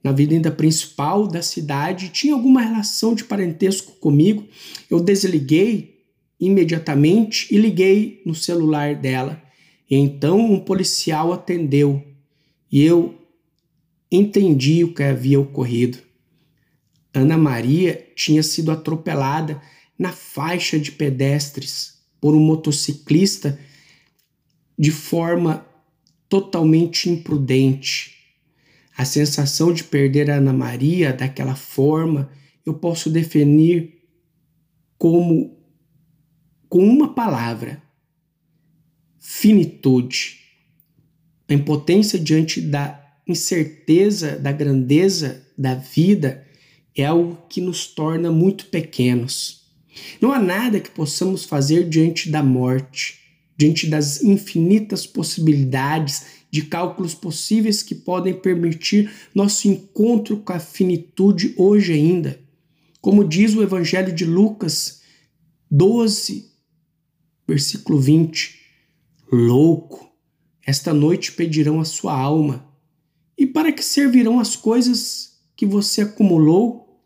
na 0.03 0.11
avenida 0.11 0.51
principal 0.51 1.27
da 1.27 1.43
cidade, 1.43 2.11
tinha 2.11 2.35
alguma 2.35 2.61
relação 2.61 3.15
de 3.15 3.25
parentesco 3.25 3.93
comigo. 3.93 4.47
Eu 4.91 5.01
desliguei 5.01 6.03
imediatamente 6.39 7.47
e 7.51 7.59
liguei 7.59 8.23
no 8.25 8.35
celular 8.35 8.95
dela. 8.95 9.43
E 9.91 9.97
então 9.97 10.39
um 10.39 10.61
policial 10.61 11.33
atendeu 11.33 12.03
e 12.71 12.83
eu 12.83 13.15
entendi 14.11 14.85
o 14.85 14.93
que 14.93 15.03
havia 15.03 15.41
ocorrido. 15.41 15.99
Ana 17.13 17.37
Maria 17.37 18.07
tinha 18.15 18.43
sido 18.43 18.71
atropelada 18.73 19.61
na 19.99 20.13
faixa 20.13 20.79
de 20.79 20.93
pedestres 20.93 21.95
por 22.21 22.35
um 22.35 22.41
motociclista 22.41 23.59
de 24.79 24.91
forma 24.91 25.67
totalmente 26.29 27.09
imprudente 27.09 28.15
a 28.97 29.05
sensação 29.05 29.73
de 29.73 29.83
perder 29.83 30.31
a 30.31 30.37
Ana 30.37 30.53
Maria 30.53 31.13
daquela 31.13 31.57
forma, 31.57 32.31
eu 32.65 32.75
posso 32.75 33.11
definir 33.11 34.03
como 34.97 35.59
com 36.69 36.79
uma 36.79 37.13
palavra: 37.13 37.83
finitude. 39.19 40.41
A 41.49 41.55
impotência 41.55 42.19
diante 42.19 42.61
da 42.61 43.01
incerteza, 43.27 44.39
da 44.39 44.53
grandeza 44.53 45.45
da 45.59 45.75
vida 45.75 46.47
é 46.97 47.05
algo 47.05 47.37
que 47.49 47.61
nos 47.61 47.87
torna 47.87 48.31
muito 48.31 48.67
pequenos. 48.67 49.65
Não 50.21 50.33
há 50.33 50.39
nada 50.39 50.81
que 50.81 50.91
possamos 50.91 51.45
fazer 51.45 51.89
diante 51.89 52.31
da 52.31 52.43
morte, 52.43 53.24
diante 53.57 53.87
das 53.87 54.23
infinitas 54.23 55.07
possibilidades 55.07 56.45
de 56.51 56.63
cálculos 56.63 57.15
possíveis 57.15 57.83
que 57.83 57.95
podem 57.95 58.35
permitir 58.35 59.13
nosso 59.35 59.69
encontro 59.69 60.39
com 60.39 60.53
a 60.53 60.59
finitude 60.59 61.55
hoje 61.57 61.93
ainda. 61.93 62.41
Como 63.01 63.25
diz 63.25 63.55
o 63.55 63.63
Evangelho 63.63 64.13
de 64.13 64.25
Lucas 64.25 65.03
12, 65.71 66.51
versículo 67.47 68.01
20: 68.01 68.61
Louco, 69.31 70.11
esta 70.67 70.95
noite 70.95 71.33
pedirão 71.33 71.81
a 71.81 71.85
sua 71.85 72.19
alma. 72.19 72.67
E 73.37 73.47
para 73.47 73.73
que 73.73 73.85
servirão 73.85 74.39
as 74.39 74.55
coisas 74.55 75.41
que 75.57 75.67
você 75.67 76.03
acumulou? 76.03 77.03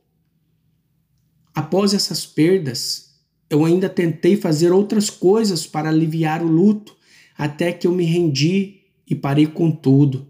Após 1.55 1.95
essas 1.95 2.25
perdas, 2.27 3.08
eu 3.51 3.65
ainda 3.65 3.89
tentei 3.89 4.37
fazer 4.37 4.73
outras 4.73 5.09
coisas 5.09 5.67
para 5.67 5.89
aliviar 5.89 6.43
o 6.43 6.49
luto, 6.49 6.97
até 7.37 7.73
que 7.73 7.87
eu 7.87 7.93
me 7.93 8.05
rendi 8.05 8.81
e 9.09 9.15
parei 9.15 9.47
com 9.47 9.71
tudo. 9.71 10.27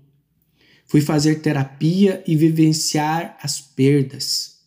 Fui 0.87 1.01
fazer 1.01 1.37
terapia 1.37 2.23
e 2.27 2.37
vivenciar 2.37 3.37
as 3.43 3.61
perdas. 3.61 4.59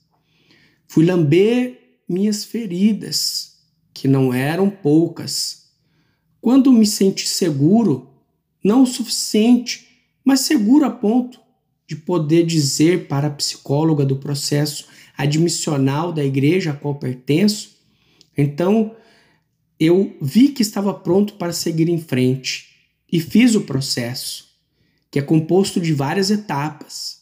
Fui 0.88 1.06
lamber 1.06 2.00
minhas 2.08 2.44
feridas, 2.44 3.58
que 3.94 4.08
não 4.08 4.34
eram 4.34 4.70
poucas. 4.70 5.68
Quando 6.42 6.72
me 6.72 6.86
senti 6.86 7.28
seguro, 7.28 8.10
não 8.64 8.84
o 8.84 8.88
suficiente, 8.88 9.88
mas 10.24 10.42
seguro 10.42 10.86
a 10.86 10.92
ponto 10.92 11.40
de 11.88 11.96
poder 11.96 12.46
dizer 12.46 13.08
para 13.08 13.28
a 13.28 13.32
psicóloga 13.32 14.06
do 14.06 14.18
processo 14.18 14.88
admissional 15.18 16.12
da 16.12 16.24
igreja 16.24 16.72
a 16.72 16.76
qual 16.76 16.96
pertenço, 16.96 17.81
então 18.38 18.96
eu 19.80 20.16
vi 20.22 20.50
que 20.50 20.62
estava 20.62 20.94
pronto 20.94 21.34
para 21.34 21.52
seguir 21.54 21.90
em 21.90 22.00
frente 22.00 22.70
e 23.12 23.20
fiz 23.20 23.56
o 23.56 23.62
processo, 23.62 24.48
que 25.10 25.20
é 25.20 25.22
composto 25.22 25.82
de 25.82 25.94
várias 25.94 26.30
etapas. 26.30 27.22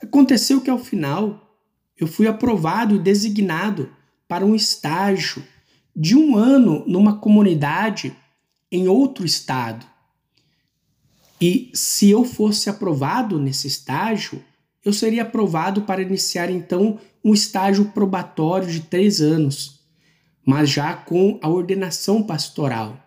Aconteceu 0.00 0.60
que 0.60 0.70
ao 0.70 0.78
final 0.78 1.60
eu 1.98 2.06
fui 2.06 2.28
aprovado 2.28 2.94
e 2.94 2.98
designado 2.98 3.90
para 4.28 4.46
um 4.46 4.54
estágio 4.54 5.42
de 5.94 6.14
um 6.14 6.36
ano 6.36 6.84
numa 6.86 7.18
comunidade 7.18 8.16
em 8.70 8.86
outro 8.86 9.26
estado. 9.26 9.84
E 11.40 11.70
se 11.74 12.10
eu 12.10 12.24
fosse 12.24 12.70
aprovado 12.70 13.38
nesse 13.38 13.66
estágio, 13.66 14.42
eu 14.84 14.92
seria 14.92 15.22
aprovado 15.22 15.82
para 15.82 16.02
iniciar 16.02 16.50
então 16.50 16.98
um 17.24 17.34
estágio 17.34 17.86
probatório 17.86 18.70
de 18.70 18.80
três 18.80 19.20
anos, 19.20 19.77
mas 20.48 20.70
já 20.70 20.94
com 20.94 21.38
a 21.42 21.48
ordenação 21.50 22.22
pastoral. 22.22 22.98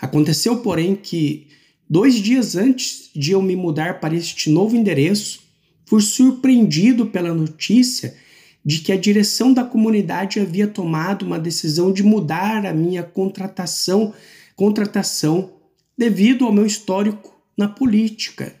Aconteceu, 0.00 0.62
porém, 0.62 0.96
que 0.96 1.48
dois 1.86 2.14
dias 2.14 2.56
antes 2.56 3.10
de 3.14 3.32
eu 3.32 3.42
me 3.42 3.54
mudar 3.54 4.00
para 4.00 4.14
este 4.14 4.48
novo 4.48 4.74
endereço, 4.74 5.40
fui 5.84 6.00
surpreendido 6.00 7.04
pela 7.04 7.34
notícia 7.34 8.16
de 8.64 8.78
que 8.78 8.90
a 8.90 8.96
direção 8.96 9.52
da 9.52 9.64
comunidade 9.64 10.40
havia 10.40 10.66
tomado 10.66 11.26
uma 11.26 11.38
decisão 11.38 11.92
de 11.92 12.02
mudar 12.02 12.64
a 12.64 12.72
minha 12.72 13.02
contratação, 13.02 14.14
contratação 14.56 15.52
devido 15.96 16.46
ao 16.46 16.52
meu 16.52 16.64
histórico 16.64 17.38
na 17.54 17.68
política. 17.68 18.56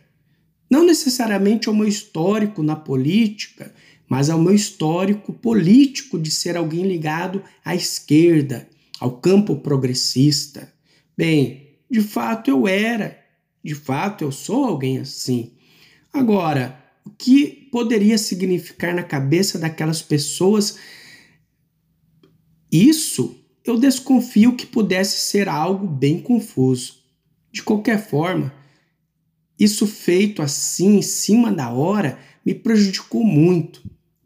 Não 0.70 0.84
necessariamente 0.84 1.66
ao 1.66 1.74
meu 1.74 1.88
histórico 1.88 2.62
na 2.62 2.76
política, 2.76 3.72
mas 4.14 4.30
ao 4.30 4.38
meu 4.38 4.54
histórico 4.54 5.32
político 5.32 6.16
de 6.20 6.30
ser 6.30 6.56
alguém 6.56 6.86
ligado 6.86 7.42
à 7.64 7.74
esquerda, 7.74 8.68
ao 9.00 9.18
campo 9.18 9.56
progressista. 9.56 10.72
Bem, 11.16 11.80
de 11.90 12.00
fato 12.00 12.48
eu 12.48 12.68
era, 12.68 13.18
de 13.60 13.74
fato 13.74 14.22
eu 14.22 14.30
sou 14.30 14.66
alguém 14.66 14.98
assim. 14.98 15.54
Agora, 16.12 16.80
o 17.04 17.10
que 17.10 17.68
poderia 17.72 18.16
significar 18.16 18.94
na 18.94 19.02
cabeça 19.02 19.58
daquelas 19.58 20.00
pessoas? 20.00 20.78
Isso 22.70 23.36
eu 23.64 23.76
desconfio 23.76 24.54
que 24.54 24.64
pudesse 24.64 25.28
ser 25.28 25.48
algo 25.48 25.88
bem 25.88 26.20
confuso. 26.20 27.00
De 27.50 27.64
qualquer 27.64 27.98
forma, 28.08 28.54
isso 29.58 29.88
feito 29.88 30.40
assim, 30.40 30.98
em 30.98 31.02
cima 31.02 31.50
da 31.50 31.72
hora, 31.72 32.16
me 32.46 32.54
prejudicou 32.54 33.24
muito, 33.24 33.82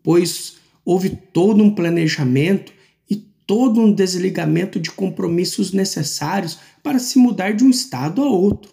pois 0.08 0.56
houve 0.86 1.10
todo 1.10 1.62
um 1.62 1.74
planejamento 1.74 2.72
e 3.10 3.14
todo 3.14 3.78
um 3.78 3.92
desligamento 3.92 4.80
de 4.80 4.90
compromissos 4.90 5.70
necessários 5.70 6.58
para 6.82 6.98
se 6.98 7.18
mudar 7.18 7.52
de 7.52 7.62
um 7.62 7.68
estado 7.68 8.22
a 8.22 8.26
outro. 8.26 8.72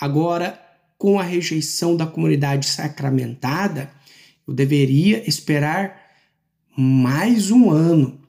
Agora, 0.00 0.56
com 0.96 1.18
a 1.18 1.24
rejeição 1.24 1.96
da 1.96 2.06
comunidade 2.06 2.66
sacramentada, 2.66 3.90
eu 4.46 4.54
deveria 4.54 5.28
esperar 5.28 6.00
mais 6.78 7.50
um 7.50 7.68
ano. 7.68 8.20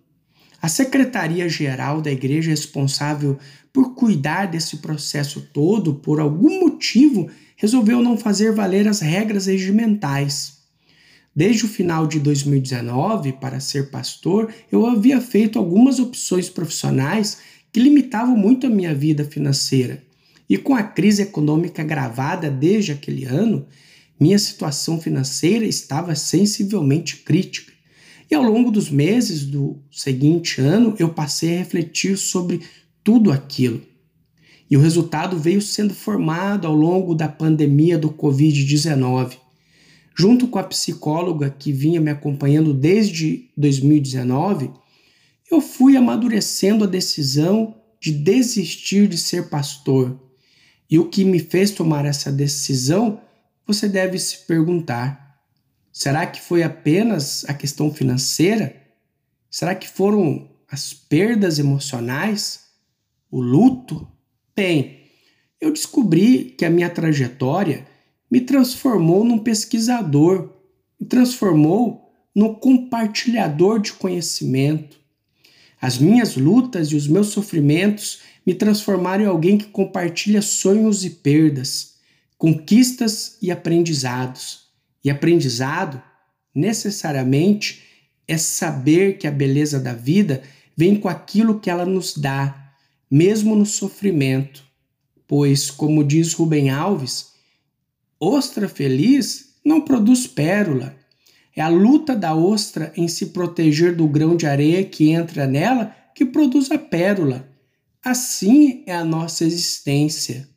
A 0.59 0.67
secretaria-geral 0.67 2.01
da 2.01 2.11
igreja 2.11 2.49
responsável 2.49 3.37
por 3.71 3.93
cuidar 3.93 4.47
desse 4.47 4.77
processo 4.77 5.39
todo, 5.53 5.93
por 5.93 6.19
algum 6.19 6.61
motivo, 6.61 7.29
resolveu 7.55 8.01
não 8.01 8.17
fazer 8.17 8.55
valer 8.55 8.87
as 8.87 9.01
regras 9.01 9.45
regimentais. 9.45 10.52
Desde 11.35 11.65
o 11.65 11.67
final 11.67 12.05
de 12.05 12.19
2019, 12.19 13.33
para 13.33 13.59
ser 13.59 13.89
pastor, 13.89 14.53
eu 14.71 14.85
havia 14.85 15.19
feito 15.19 15.57
algumas 15.57 15.99
opções 15.99 16.47
profissionais 16.47 17.39
que 17.71 17.79
limitavam 17.79 18.37
muito 18.37 18.67
a 18.67 18.69
minha 18.69 18.93
vida 18.93 19.25
financeira. 19.25 20.03
E 20.47 20.57
com 20.57 20.75
a 20.75 20.83
crise 20.83 21.23
econômica 21.23 21.81
agravada 21.81 22.51
desde 22.51 22.91
aquele 22.91 23.25
ano, 23.25 23.65
minha 24.19 24.37
situação 24.37 25.01
financeira 25.01 25.65
estava 25.65 26.13
sensivelmente 26.13 27.17
crítica. 27.17 27.73
E 28.29 28.35
ao 28.35 28.43
longo 28.43 28.69
dos 28.69 28.91
meses 28.91 29.43
do 29.43 29.81
seguinte 29.91 30.61
ano, 30.61 30.95
eu 30.99 31.09
passei 31.09 31.55
a 31.55 31.59
refletir 31.59 32.15
sobre 32.15 32.61
tudo 33.03 33.31
aquilo. 33.31 33.81
E 34.69 34.77
o 34.77 34.79
resultado 34.79 35.37
veio 35.37 35.61
sendo 35.61 35.95
formado 35.95 36.67
ao 36.67 36.75
longo 36.75 37.15
da 37.15 37.27
pandemia 37.27 37.97
do 37.97 38.11
Covid-19. 38.11 39.42
Junto 40.15 40.47
com 40.47 40.59
a 40.59 40.63
psicóloga 40.63 41.49
que 41.49 41.71
vinha 41.71 41.99
me 41.99 42.11
acompanhando 42.11 42.73
desde 42.73 43.49
2019, 43.57 44.71
eu 45.51 45.59
fui 45.59 45.97
amadurecendo 45.97 46.83
a 46.83 46.87
decisão 46.87 47.75
de 47.99 48.11
desistir 48.11 49.07
de 49.07 49.17
ser 49.17 49.49
pastor 49.49 50.19
e 50.93 50.99
o 50.99 51.09
que 51.09 51.25
me 51.25 51.39
fez 51.39 51.71
tomar 51.71 52.05
essa 52.05 52.31
decisão, 52.31 53.19
você 53.65 53.89
deve 53.89 54.19
se 54.19 54.45
perguntar: 54.45 55.41
será 55.91 56.23
que 56.27 56.39
foi 56.39 56.61
apenas 56.61 57.43
a 57.49 57.53
questão 57.55 57.91
financeira? 57.91 58.79
Será 59.49 59.73
que 59.73 59.89
foram 59.89 60.51
as 60.69 60.93
perdas 60.93 61.57
emocionais? 61.57 62.65
O 63.31 63.41
luto? 63.41 64.07
Bem, 64.55 65.07
eu 65.59 65.73
descobri 65.73 66.53
que 66.55 66.63
a 66.63 66.69
minha 66.69 66.91
trajetória 66.91 67.87
me 68.33 68.41
transformou 68.41 69.23
num 69.23 69.37
pesquisador, 69.37 70.49
me 70.99 71.05
transformou 71.05 72.11
num 72.33 72.51
compartilhador 72.55 73.79
de 73.79 73.93
conhecimento. 73.93 74.97
As 75.79 75.99
minhas 75.99 76.35
lutas 76.35 76.87
e 76.87 76.95
os 76.95 77.07
meus 77.07 77.27
sofrimentos 77.27 78.21
me 78.43 78.55
transformaram 78.55 79.23
em 79.23 79.27
alguém 79.27 79.55
que 79.55 79.67
compartilha 79.67 80.41
sonhos 80.41 81.05
e 81.05 81.11
perdas, 81.11 81.93
conquistas 82.35 83.37
e 83.39 83.51
aprendizados. 83.51 84.63
E 85.05 85.11
aprendizado, 85.11 86.01
necessariamente, 86.55 87.83
é 88.27 88.35
saber 88.35 89.19
que 89.19 89.27
a 89.27 89.31
beleza 89.31 89.79
da 89.79 89.93
vida 89.93 90.41
vem 90.75 90.95
com 90.95 91.07
aquilo 91.07 91.59
que 91.59 91.69
ela 91.69 91.85
nos 91.85 92.17
dá, 92.17 92.73
mesmo 93.11 93.55
no 93.55 93.67
sofrimento. 93.67 94.63
Pois, 95.27 95.69
como 95.69 96.03
diz 96.03 96.33
Rubem 96.33 96.71
Alves, 96.71 97.32
ostra 98.23 98.69
feliz 98.69 99.55
não 99.65 99.81
produz 99.81 100.25
pérola. 100.25 100.95
É 101.55 101.61
a 101.61 101.67
luta 101.67 102.15
da 102.15 102.33
ostra 102.33 102.91
em 102.95 103.07
se 103.07 103.27
proteger 103.27 103.95
do 103.95 104.07
grão 104.07 104.35
de 104.35 104.47
areia 104.47 104.83
que 104.83 105.09
entra 105.11 105.45
nela 105.45 105.95
que 106.15 106.25
produz 106.25 106.71
a 106.71 106.77
pérola. 106.77 107.47
Assim 108.03 108.83
é 108.85 108.95
a 108.95 109.03
nossa 109.03 109.43
existência. 109.43 110.47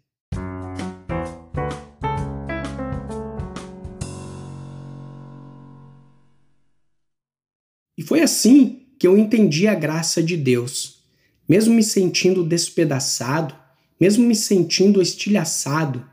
E 7.99 8.03
foi 8.03 8.21
assim 8.21 8.87
que 8.99 9.07
eu 9.07 9.19
entendi 9.19 9.67
a 9.67 9.75
graça 9.75 10.23
de 10.23 10.37
Deus. 10.37 11.01
Mesmo 11.49 11.75
me 11.75 11.83
sentindo 11.83 12.45
despedaçado, 12.45 13.55
mesmo 14.01 14.27
me 14.27 14.35
sentindo 14.35 15.03
estilhaçado, 15.03 16.05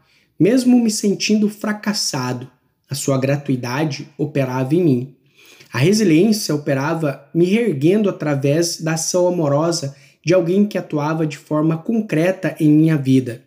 mesmo 0.44 0.78
me 0.78 0.92
sentindo 0.92 1.48
fracassado, 1.48 2.52
a 2.90 2.94
sua 2.94 3.18
gratuidade 3.18 4.10
operava 4.18 4.76
em 4.76 4.84
mim. 4.84 5.16
A 5.72 5.78
resiliência 5.78 6.54
operava 6.54 7.30
me 7.34 7.46
reerguendo 7.46 8.10
através 8.10 8.82
da 8.82 8.96
ação 8.96 9.26
amorosa 9.26 9.96
de 10.22 10.34
alguém 10.34 10.66
que 10.66 10.78
atuava 10.78 11.26
de 11.26 11.38
forma 11.38 11.78
concreta 11.78 12.58
em 12.60 12.70
minha 12.70 12.98
vida. 12.98 13.42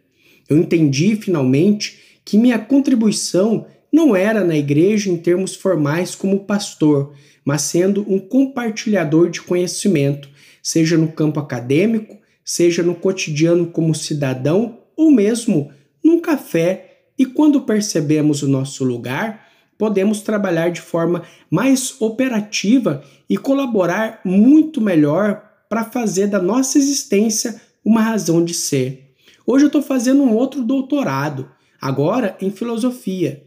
Eu 0.49 0.57
entendi 0.57 1.17
finalmente 1.17 1.99
que 2.25 2.39
minha 2.39 2.59
contribuição 2.59 3.67
não 3.93 4.17
era 4.17 4.43
na 4.43 4.57
igreja 4.57 5.11
em 5.11 5.19
termos 5.19 5.55
formais 5.55 6.15
como 6.15 6.45
pastor, 6.45 7.13
mas 7.45 7.61
sendo 7.61 8.11
um 8.11 8.19
compartilhador 8.19 9.29
de 9.29 9.43
conhecimento, 9.43 10.31
seja 10.63 10.97
no 10.97 11.09
campo 11.09 11.39
acadêmico, 11.39 12.17
seja 12.43 12.83
no 12.83 12.95
cotidiano 12.95 13.67
como 13.67 13.95
cidadão 13.95 14.79
ou 14.97 15.11
mesmo 15.11 15.71
num 16.03 16.21
café. 16.21 16.86
E 17.19 17.25
quando 17.25 17.63
percebemos 17.63 18.43
o 18.43 18.49
nosso 18.49 18.85
lugar, 18.85 19.47
podemos 19.79 20.21
trabalhar 20.21 20.71
de 20.71 20.81
forma 20.81 21.23
mais 21.51 22.01
operativa 22.01 23.03
e 23.29 23.37
colaborar 23.37 24.21
muito 24.25 24.81
melhor 24.81 25.43
para 25.69 25.85
fazer 25.85 26.29
da 26.29 26.41
nossa 26.41 26.79
existência 26.79 27.61
uma 27.85 28.01
razão 28.01 28.45
de 28.45 28.55
ser. 28.55 29.14
Hoje 29.47 29.64
eu 29.64 29.69
estou 29.69 29.83
fazendo 29.83 30.23
um 30.23 30.35
outro 30.35 30.62
doutorado, 30.62 31.51
agora 31.81 32.37
em 32.41 32.51
filosofia, 32.51 33.45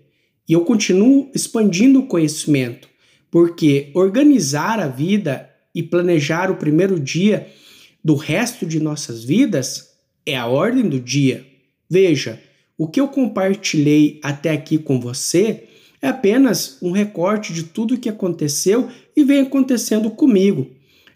e 0.48 0.54
eu 0.54 0.62
continuo 0.62 1.30
expandindo 1.34 2.00
o 2.00 2.08
conhecimento, 2.08 2.88
porque 3.30 3.92
organizar 3.94 4.80
a 4.80 4.88
vida 4.88 5.50
e 5.74 5.84
planejar 5.84 6.50
o 6.50 6.56
primeiro 6.56 7.00
dia 7.00 7.48
do 8.04 8.16
resto 8.16 8.66
de 8.66 8.80
nossas 8.80 9.24
vidas 9.24 9.90
é 10.26 10.36
a 10.36 10.48
ordem 10.48 10.88
do 10.88 11.00
dia. 11.00 11.46
Veja, 11.90 12.42
o 12.80 12.88
que 12.88 13.02
eu 13.02 13.10
compartilhei 13.10 14.22
até 14.24 14.52
aqui 14.52 14.78
com 14.78 15.02
você 15.02 15.66
é 16.02 16.08
apenas 16.08 16.78
um 16.82 16.92
recorte 16.92 17.52
de 17.52 17.64
tudo 17.64 17.94
o 17.94 17.98
que 17.98 18.08
aconteceu 18.08 18.88
e 19.14 19.22
vem 19.26 19.42
acontecendo 19.42 20.10
comigo. 20.10 20.66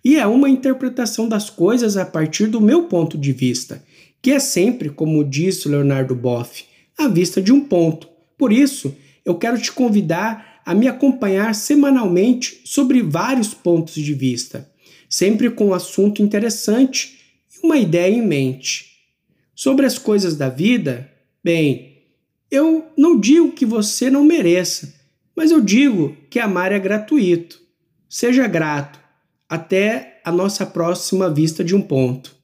E 0.03 0.17
é 0.17 0.27
uma 0.27 0.49
interpretação 0.49 1.25
das 1.25 1.49
coisas 1.49 1.95
a 1.95 2.05
partir 2.05 2.47
do 2.47 2.59
meu 2.59 2.83
ponto 2.89 3.17
de 3.17 3.31
vista, 3.31 3.81
que 4.21 4.31
é 4.31 4.39
sempre, 4.39 4.89
como 4.89 5.23
diz 5.23 5.63
Leonardo 5.63 6.13
Boff, 6.13 6.65
à 6.97 7.07
vista 7.07 7.41
de 7.41 7.53
um 7.53 7.61
ponto. 7.61 8.09
Por 8.37 8.51
isso, 8.51 8.93
eu 9.23 9.35
quero 9.35 9.57
te 9.57 9.71
convidar 9.71 10.61
a 10.65 10.75
me 10.75 10.89
acompanhar 10.89 11.55
semanalmente 11.55 12.59
sobre 12.65 13.01
vários 13.01 13.53
pontos 13.53 13.93
de 13.93 14.13
vista, 14.13 14.69
sempre 15.09 15.49
com 15.49 15.67
um 15.67 15.73
assunto 15.73 16.21
interessante 16.21 17.19
e 17.55 17.65
uma 17.65 17.77
ideia 17.77 18.13
em 18.13 18.21
mente. 18.21 18.91
Sobre 19.55 19.85
as 19.85 19.97
coisas 19.97 20.35
da 20.35 20.49
vida, 20.49 21.12
bem, 21.43 21.93
eu 22.49 22.91
não 22.97 23.19
digo 23.19 23.51
que 23.51 23.65
você 23.65 24.09
não 24.09 24.23
mereça, 24.23 24.93
Mas 25.35 25.49
eu 25.49 25.59
digo 25.59 26.15
que 26.29 26.39
amar 26.39 26.71
é 26.71 26.77
gratuito. 26.77 27.59
Seja 28.07 28.45
grato. 28.45 28.99
Até 29.49 30.21
a 30.23 30.31
nossa 30.31 30.63
próxima 30.63 31.27
vista 31.27 31.63
de 31.63 31.75
um 31.75 31.81
ponto. 31.81 32.35